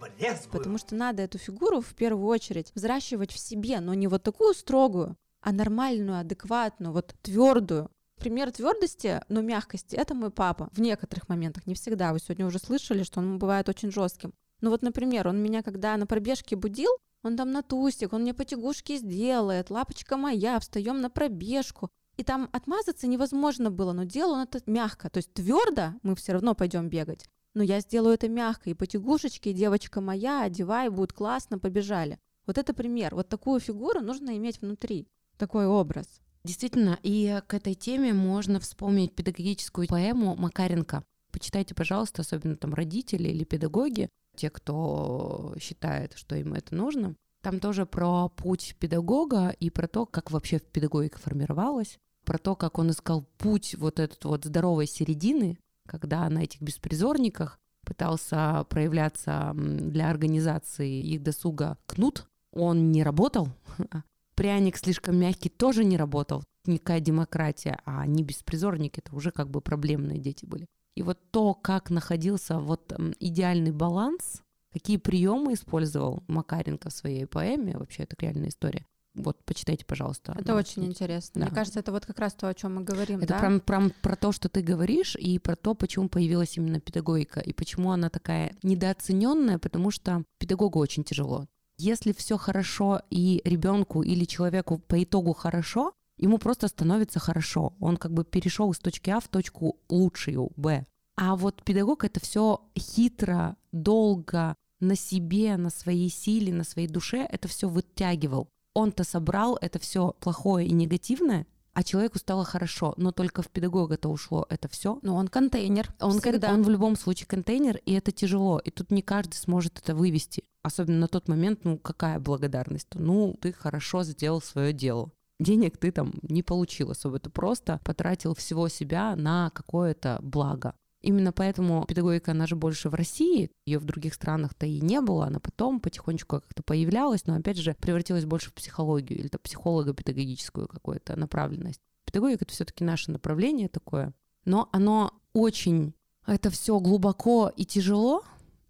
[0.00, 0.58] брезгую.
[0.58, 4.54] Потому что надо эту фигуру в первую очередь взращивать в себе, но не вот такую
[4.54, 7.90] строгую, а нормальную, адекватную, вот твердую.
[8.16, 10.70] Пример твердости, но мягкости— это мой папа.
[10.72, 12.12] В некоторых моментах, не всегда.
[12.12, 14.32] Вы сегодня уже слышали, что он бывает очень жестким.
[14.62, 16.90] Ну вот, например, он меня, когда на пробежке будил,
[17.22, 21.90] он там на тусик, он мне потягушки сделает, лапочка моя, встаем на пробежку.
[22.16, 25.10] И там отмазаться невозможно было, но делал он это мягко.
[25.10, 27.28] То есть твердо мы все равно пойдем бегать.
[27.56, 32.18] Но я сделаю это мягко, и потягушечки, и девочка моя, одевай, будет классно, побежали.
[32.46, 33.14] Вот это пример.
[33.14, 36.20] Вот такую фигуру нужно иметь внутри, такой образ.
[36.44, 41.02] Действительно, и к этой теме можно вспомнить педагогическую поэму Макаренко.
[41.32, 47.16] Почитайте, пожалуйста, особенно там родители или педагоги, те, кто считает, что им это нужно.
[47.40, 52.78] Там тоже про путь педагога и про то, как вообще педагогика формировалась, про то, как
[52.78, 60.10] он искал путь вот этот вот здоровой середины, когда на этих беспризорниках пытался проявляться для
[60.10, 63.48] организации их досуга кнут, он не работал.
[64.34, 66.42] Пряник слишком мягкий тоже не работал.
[66.66, 70.66] Никакая демократия, а они беспризорники, это уже как бы проблемные дети были.
[70.96, 77.76] И вот то, как находился вот идеальный баланс, какие приемы использовал Макаренко в своей поэме,
[77.76, 78.84] вообще это реальная история.
[79.16, 80.36] Вот, почитайте, пожалуйста.
[80.38, 80.90] Это очень книги.
[80.90, 81.40] интересно.
[81.40, 81.46] Да.
[81.46, 83.20] Мне кажется, это вот как раз то, о чем мы говорим.
[83.20, 83.38] Это да?
[83.40, 87.52] про, про, про то, что ты говоришь, и про то, почему появилась именно педагогика, и
[87.52, 91.46] почему она такая недооцененная, потому что педагогу очень тяжело.
[91.78, 97.74] Если все хорошо и ребенку или человеку по итогу хорошо, ему просто становится хорошо.
[97.80, 100.86] Он как бы перешел из точки А в точку лучшую, Б.
[101.16, 107.26] А вот педагог это все хитро, долго, на себе, на своей силе, на своей душе
[107.30, 108.48] это все вытягивал.
[108.76, 114.08] Он-то собрал это все плохое и негативное, а человеку стало хорошо, но только в педагога-то
[114.08, 114.98] ушло это все.
[115.02, 115.92] Но он контейнер.
[116.00, 116.52] Он, всегда.
[116.52, 118.58] он в любом случае контейнер, и это тяжело.
[118.58, 120.44] И тут не каждый сможет это вывести.
[120.62, 122.88] Особенно на тот момент, ну какая благодарность?
[122.94, 128.34] Ну, ты хорошо сделал свое дело денег ты там не получил особо, ты просто потратил
[128.34, 130.74] всего себя на какое-то благо.
[131.06, 135.26] Именно поэтому педагогика, она же больше в России, ее в других странах-то и не было,
[135.26, 141.14] она потом потихонечку как-то появлялась, но опять же превратилась больше в психологию или психолого-педагогическую какую-то
[141.14, 141.80] направленность.
[142.06, 145.94] Педагогика— это все таки наше направление такое, но оно очень...
[146.26, 148.24] Это все глубоко и тяжело,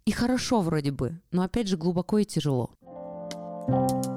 [0.05, 2.69] и хорошо вроде бы, но опять же глубоко и тяжело.
[3.67, 4.16] thank you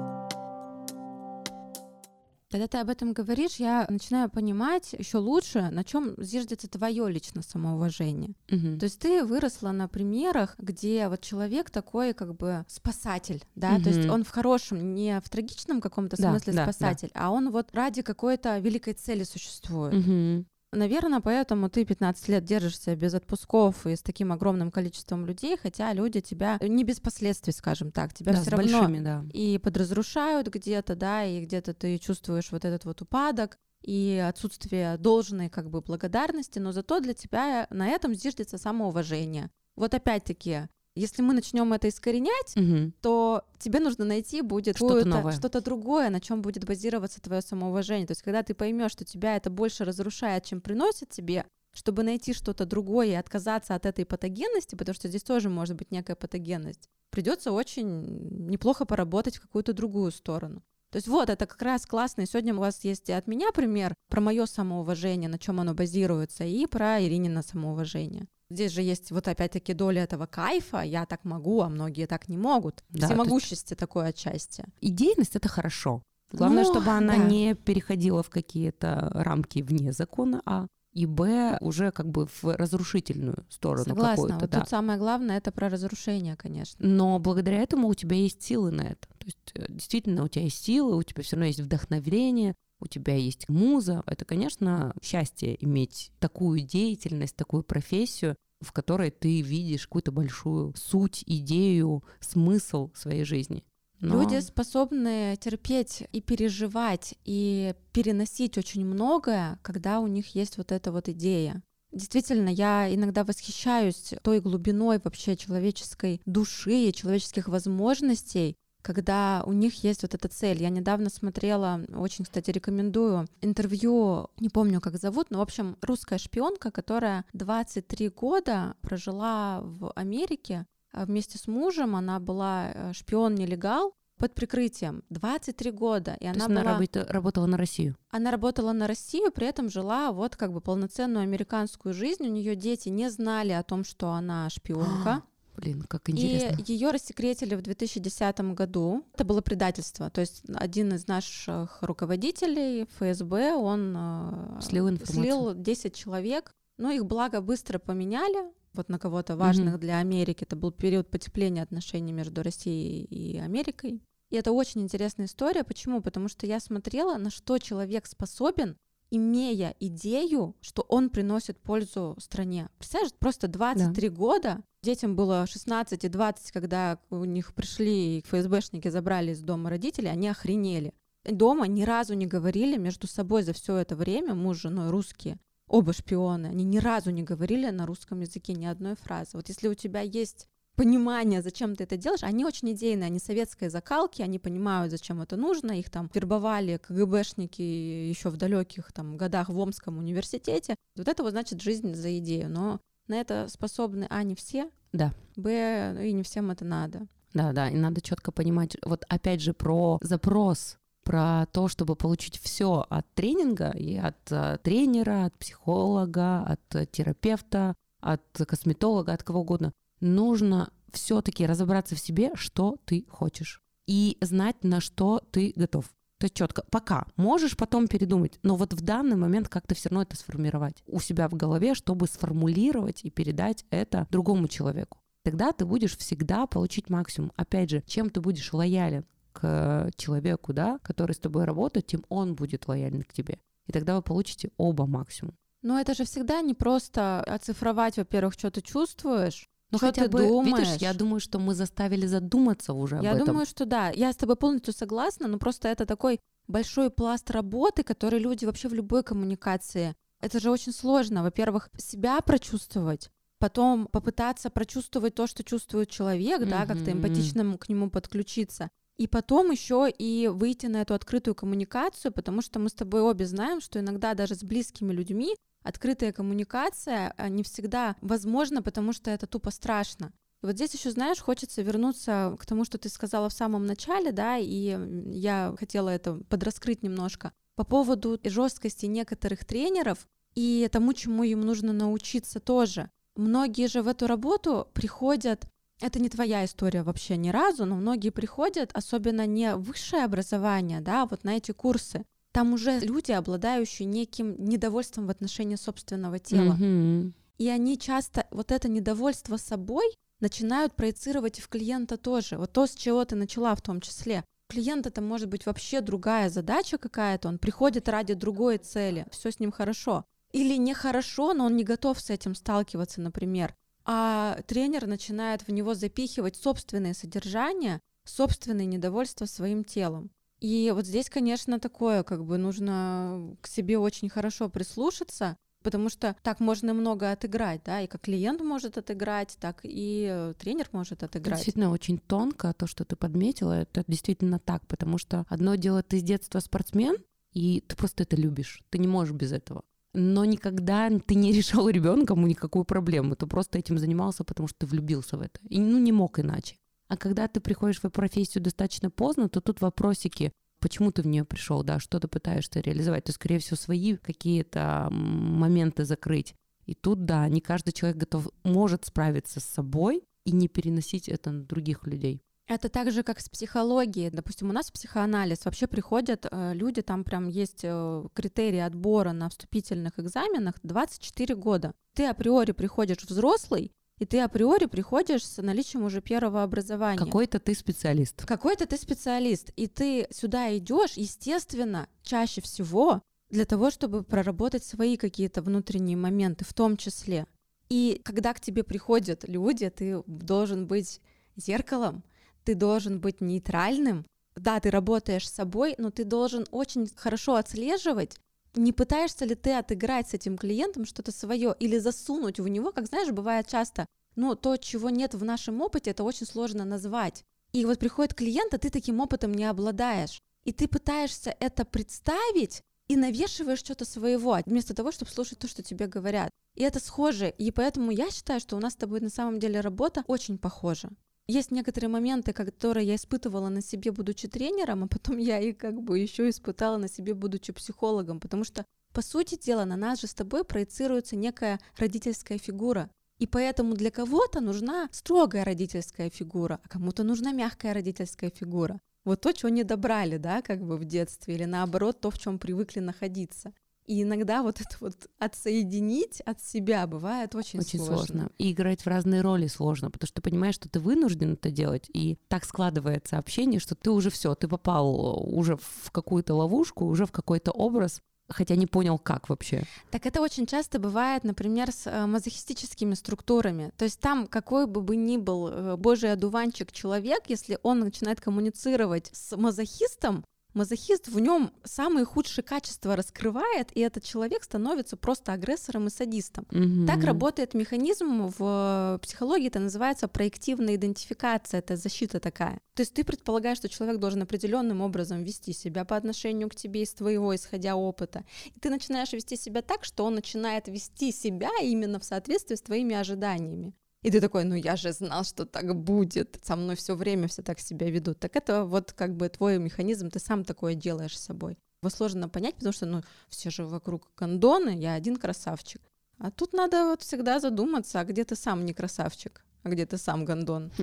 [2.51, 7.41] когда ты об этом говоришь, я начинаю понимать еще лучше, на чем зиждется твое лично
[7.41, 8.35] самоуважение.
[8.51, 8.77] Угу.
[8.77, 13.83] То есть ты выросла на примерах, где вот человек такой как бы спасатель, да, угу.
[13.83, 17.27] то есть он в хорошем, не в трагичном каком-то смысле да, спасатель, да.
[17.27, 19.93] а он вот ради какой-то великой цели существует.
[19.93, 20.45] Угу.
[20.73, 25.91] Наверное, поэтому ты 15 лет держишься без отпусков и с таким огромным количеством людей, хотя
[25.91, 29.25] люди тебя не без последствий, скажем так, тебя да, все равно большими, да.
[29.33, 35.49] и подразрушают где-то, да, и где-то ты чувствуешь вот этот вот упадок и отсутствие должной
[35.49, 39.49] как бы благодарности, но зато для тебя на этом зиждется самоуважение.
[39.75, 42.91] Вот опять-таки, если мы начнем это искоренять, угу.
[43.01, 45.31] то тебе нужно найти будет что-то, новое.
[45.31, 48.07] что-то другое, на чем будет базироваться твое самоуважение.
[48.07, 52.33] То есть, когда ты поймешь, что тебя это больше разрушает, чем приносит тебе, чтобы найти
[52.33, 56.89] что-то другое и отказаться от этой патогенности, потому что здесь тоже может быть некая патогенность,
[57.09, 60.61] придется очень неплохо поработать в какую-то другую сторону.
[60.91, 62.23] То есть вот, это как раз классно.
[62.23, 65.73] И сегодня у вас есть и от меня пример про мое самоуважение, на чем оно
[65.73, 68.27] базируется, и про Иринина самоуважение.
[68.51, 72.37] Здесь же есть вот опять-таки доля этого кайфа, я так могу, а многие так не
[72.37, 72.83] могут.
[72.89, 73.77] Да, Всемогущести есть...
[73.77, 74.65] такое отчасти.
[74.81, 76.03] Идейность— это хорошо.
[76.33, 77.23] Главное, ну, чтобы она да.
[77.23, 83.45] не переходила в какие-то рамки вне закона, а и Б уже как бы в разрушительную
[83.49, 84.15] сторону Согласна.
[84.15, 84.39] какую-то.
[84.39, 84.59] Вот да.
[84.59, 86.85] Тут самое главное это про разрушение, конечно.
[86.85, 89.07] Но благодаря этому у тебя есть силы на это.
[89.17, 92.87] То есть э, действительно у тебя есть силы, у тебя все равно есть вдохновение, у
[92.87, 94.03] тебя есть муза.
[94.05, 101.23] Это, конечно, счастье иметь такую деятельность, такую профессию, в которой ты видишь какую-то большую суть,
[101.25, 103.63] идею, смысл своей жизни.
[103.99, 104.21] Но...
[104.21, 110.91] Люди способны терпеть и переживать, и переносить очень многое, когда у них есть вот эта
[110.91, 111.61] вот идея.
[111.91, 119.83] Действительно, я иногда восхищаюсь той глубиной вообще человеческой души и человеческих возможностей, когда у них
[119.83, 120.61] есть вот эта цель.
[120.61, 126.17] Я недавно смотрела, очень, кстати, рекомендую интервью, не помню, как зовут, но, в общем, русская
[126.17, 131.95] шпионка, которая 23 года прожила в Америке а вместе с мужем.
[131.95, 136.61] Она была э, шпион-нелегал, под прикрытием 23 года, и То она была...
[136.61, 137.95] Она работала на Россию.
[138.11, 142.27] Она работала на Россию, при этом жила вот как бы полноценную американскую жизнь.
[142.27, 145.23] У нее дети не знали о том, что она шпионка.
[145.55, 146.61] Блин, как интересно.
[146.61, 149.05] И ее рассекретили в 2010 году.
[149.13, 150.09] Это было предательство.
[150.09, 155.23] То есть один из наших руководителей ФСБ, он э, слил, информацию.
[155.23, 156.53] слил 10 человек.
[156.77, 158.51] Но их благо быстро поменяли.
[158.73, 159.79] Вот на кого-то важных mm-hmm.
[159.79, 160.43] для Америки.
[160.43, 164.01] Это был период потепления отношений между Россией и Америкой.
[164.29, 165.65] И это очень интересная история.
[165.65, 166.01] Почему?
[166.01, 168.77] Потому что я смотрела, на что человек способен,
[169.11, 172.69] имея идею, что он приносит пользу стране.
[172.77, 174.15] Представляешь, просто 23 да.
[174.15, 179.69] года, детям было 16 и 20, когда у них пришли и ФСБшники забрали из дома
[179.69, 180.93] родителей, они охренели.
[181.23, 185.37] Дома ни разу не говорили между собой за все это время, муж с женой русские,
[185.67, 189.31] оба шпионы, они ни разу не говорили на русском языке ни одной фразы.
[189.33, 190.47] Вот если у тебя есть
[190.81, 195.37] понимание, зачем ты это делаешь, они очень идейные, они советской закалки, они понимают, зачем это
[195.37, 200.75] нужно, их там вербовали КГБшники еще в далеких там годах в Омском университете.
[200.97, 205.13] Вот это вот значит жизнь за идею, но на это способны, а, не все, да.
[205.35, 207.07] б, и не всем это надо.
[207.35, 212.39] Да, да, и надо четко понимать, вот опять же про запрос, про то, чтобы получить
[212.39, 219.21] все от тренинга и от uh, тренера, от психолога, от uh, терапевта, от косметолога, от
[219.21, 223.61] кого угодно нужно все-таки разобраться в себе, что ты хочешь.
[223.87, 225.85] И знать, на что ты готов.
[226.17, 230.03] То есть четко, пока можешь потом передумать, но вот в данный момент как-то все равно
[230.03, 234.99] это сформировать у себя в голове, чтобы сформулировать и передать это другому человеку.
[235.23, 237.31] Тогда ты будешь всегда получить максимум.
[237.35, 242.35] Опять же, чем ты будешь лоялен к человеку, да, который с тобой работает, тем он
[242.35, 243.39] будет лоялен к тебе.
[243.65, 245.35] И тогда вы получите оба максимум.
[245.61, 250.27] Но это же всегда не просто оцифровать, во-первых, что ты чувствуешь, ну что хотя бы,
[250.27, 250.67] думаешь?
[250.67, 253.19] видишь, я думаю, что мы заставили задуматься уже я об этом.
[253.19, 253.89] Я думаю, что да.
[253.89, 258.67] Я с тобой полностью согласна, но просто это такой большой пласт работы, который люди вообще
[258.67, 259.95] в любой коммуникации.
[260.19, 261.23] Это же очень сложно.
[261.23, 263.09] Во-первых, себя прочувствовать,
[263.39, 266.49] потом попытаться прочувствовать то, что чувствует человек, mm-hmm.
[266.49, 268.69] да, как-то эмпатично к нему подключиться.
[268.97, 273.25] И потом еще и выйти на эту открытую коммуникацию, потому что мы с тобой обе
[273.25, 279.11] знаем, что иногда даже с близкими людьми открытая коммуникация а, не всегда возможна, потому что
[279.11, 280.13] это тупо страшно.
[280.41, 284.11] И вот здесь еще, знаешь, хочется вернуться к тому, что ты сказала в самом начале,
[284.11, 284.77] да, и
[285.11, 291.73] я хотела это подраскрыть немножко по поводу жесткости некоторых тренеров и тому, чему им нужно
[291.73, 292.89] научиться тоже.
[293.15, 295.45] Многие же в эту работу приходят
[295.81, 301.07] это не твоя история вообще ни разу, но многие приходят, особенно не высшее образование, да,
[301.07, 306.57] вот на эти курсы, там уже люди, обладающие неким недовольством в отношении собственного тела.
[306.59, 307.11] Mm-hmm.
[307.37, 309.85] И они часто вот это недовольство собой
[310.19, 312.37] начинают проецировать и в клиента тоже.
[312.37, 314.23] Вот то, с чего ты начала в том числе.
[314.47, 319.39] Клиент это может быть вообще другая задача какая-то, он приходит ради другой цели, все с
[319.39, 320.05] ним хорошо.
[320.33, 323.55] Или нехорошо, но он не готов с этим сталкиваться, например.
[323.85, 330.11] А тренер начинает в него запихивать собственное содержание, собственное недовольство своим телом.
[330.41, 336.15] И вот здесь, конечно, такое, как бы нужно к себе очень хорошо прислушаться, потому что
[336.23, 341.37] так можно много отыграть, да, и как клиент может отыграть, так и тренер может отыграть.
[341.37, 345.99] Действительно, очень тонко то, что ты подметила, это действительно так, потому что одно дело, ты
[345.99, 346.95] с детства спортсмен,
[347.33, 349.63] и ты просто это любишь, ты не можешь без этого.
[349.93, 354.65] Но никогда ты не решал ребенком никакую проблему, ты просто этим занимался, потому что ты
[354.65, 356.57] влюбился в это, и ну не мог иначе.
[356.91, 361.23] А когда ты приходишь в профессию достаточно поздно, то тут вопросики, почему ты в нее
[361.23, 363.05] пришел, да, что ты пытаешься реализовать.
[363.05, 366.35] Ты, скорее всего, свои какие-то моменты закрыть.
[366.65, 371.31] И тут, да, не каждый человек готов, может справиться с собой и не переносить это
[371.31, 372.21] на других людей.
[372.47, 374.09] Это так же, как с психологией.
[374.09, 379.13] Допустим, у нас в психоанализ вообще приходят э, люди, там прям есть э, критерии отбора
[379.13, 381.73] на вступительных экзаменах 24 года.
[381.95, 383.71] Ты априори приходишь взрослый,
[384.01, 386.97] и ты априори приходишь с наличием уже первого образования.
[386.97, 388.25] Какой-то ты специалист.
[388.25, 389.51] Какой-то ты специалист.
[389.55, 396.45] И ты сюда идешь, естественно, чаще всего для того, чтобы проработать свои какие-то внутренние моменты,
[396.45, 397.27] в том числе.
[397.69, 400.99] И когда к тебе приходят люди, ты должен быть
[401.35, 402.03] зеркалом,
[402.43, 404.07] ты должен быть нейтральным.
[404.35, 408.17] Да, ты работаешь с собой, но ты должен очень хорошо отслеживать,
[408.55, 412.87] не пытаешься ли ты отыграть с этим клиентом что-то свое или засунуть в него, как
[412.87, 413.85] знаешь, бывает часто,
[414.15, 417.23] ну, то, чего нет в нашем опыте, это очень сложно назвать.
[417.53, 420.19] И вот приходит клиент, а ты таким опытом не обладаешь.
[420.43, 425.63] И ты пытаешься это представить и навешиваешь что-то своего, вместо того, чтобы слушать то, что
[425.63, 426.29] тебе говорят.
[426.55, 427.29] И это схоже.
[427.29, 430.89] И поэтому я считаю, что у нас с тобой на самом деле работа очень похожа.
[431.27, 435.81] Есть некоторые моменты, которые я испытывала на себе, будучи тренером, а потом я их как
[435.81, 440.07] бы еще испытала на себе, будучи психологом, потому что, по сути дела, на нас же
[440.07, 442.89] с тобой проецируется некая родительская фигура.
[443.19, 448.81] И поэтому для кого-то нужна строгая родительская фигура, а кому-то нужна мягкая родительская фигура.
[449.05, 452.39] Вот то, чего не добрали, да, как бы в детстве, или наоборот, то, в чем
[452.39, 453.53] привыкли находиться.
[453.87, 458.05] И иногда вот это вот отсоединить от себя бывает очень, очень сложно.
[458.05, 458.29] сложно.
[458.37, 461.89] И играть в разные роли сложно, потому что ты понимаешь, что ты вынужден это делать,
[461.93, 467.05] и так складывается общение, что ты уже все, ты попал уже в какую-то ловушку, уже
[467.05, 468.01] в какой-то образ,
[468.31, 469.63] хотя не понял, как вообще.
[469.89, 473.71] Так это очень часто бывает, например, с э, мазохистическими структурами.
[473.77, 478.21] То есть там какой бы бы ни был э, божий одуванчик человек, если он начинает
[478.21, 480.23] коммуницировать с мазохистом,
[480.53, 486.45] Мазохист в нем самые худшие качества раскрывает, и этот человек становится просто агрессором и садистом.
[486.51, 486.85] Мгм.
[486.85, 492.59] Так работает механизм в психологии, это называется проективная идентификация, это защита такая.
[492.73, 496.83] То есть ты предполагаешь, что человек должен определенным образом вести себя по отношению к тебе
[496.83, 498.25] из твоего, исходя опыта.
[498.53, 502.61] И ты начинаешь вести себя так, что он начинает вести себя именно в соответствии с
[502.61, 503.73] твоими ожиданиями.
[504.03, 506.39] И ты такой, ну я же знал, что так будет.
[506.43, 508.19] Со мной все время все так себя ведут.
[508.19, 511.57] Так это вот как бы твой механизм, ты сам такое делаешь с собой.
[511.81, 515.81] Его сложно понять, потому что, ну, все же вокруг гондоны, я один красавчик.
[516.17, 519.97] А тут надо вот всегда задуматься, а где ты сам не красавчик, а где ты
[519.97, 520.71] сам гондон.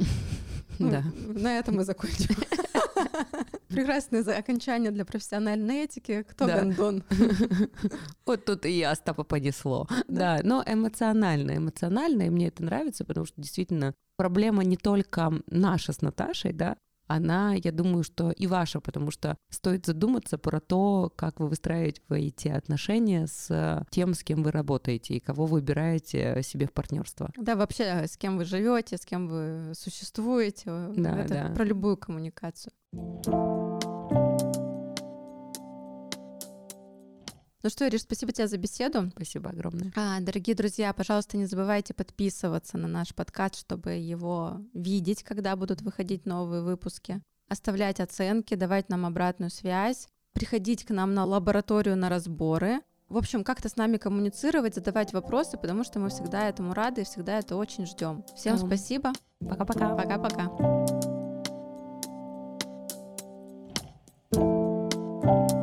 [0.81, 1.03] Ну, Да.
[1.17, 2.37] На этом мы закончим.
[3.75, 6.25] Прекрасное окончание для профессиональной этики.
[6.29, 6.61] Кто Да.
[6.61, 7.05] гондон?
[8.27, 9.87] Вот тут и Остапа понесло.
[10.07, 15.93] Да, но эмоционально, эмоционально, и мне это нравится, потому что действительно проблема не только наша
[15.93, 16.77] с Наташей, да,
[17.09, 22.53] она, я думаю, что и ваша, потому что стоит задуматься про то, как вы выстраиваете
[22.53, 27.33] отношения с тем, с кем вы работаете и кого выбираете себе в партнерство.
[27.37, 30.71] Да, вообще, э, с кем вы живете, с кем вы существуете.
[30.97, 31.55] Да, это да.
[31.55, 32.73] про любую коммуникацию.
[37.69, 39.11] Ну что, Ириш, спасибо тебе за беседу.
[39.11, 39.93] Спасибо огромное.
[39.97, 45.83] А, дорогие друзья, пожалуйста, не забывайте подписываться на наш подкаст, чтобы его видеть, когда будут
[45.83, 47.21] выходить новые выпуски.
[47.49, 52.81] Оставлять оценки, давать нам обратную связь, приходить к нам на лабораторию на разборы.
[53.09, 57.05] В общем, как-то с нами коммуницировать, задавать вопросы, потому что мы всегда этому рады и
[57.05, 58.25] всегда это очень ждем.
[58.37, 59.13] Всем спасибо.
[59.41, 59.95] Пока-пока.
[59.97, 61.08] Пока-пока.
[65.29, 65.58] thank you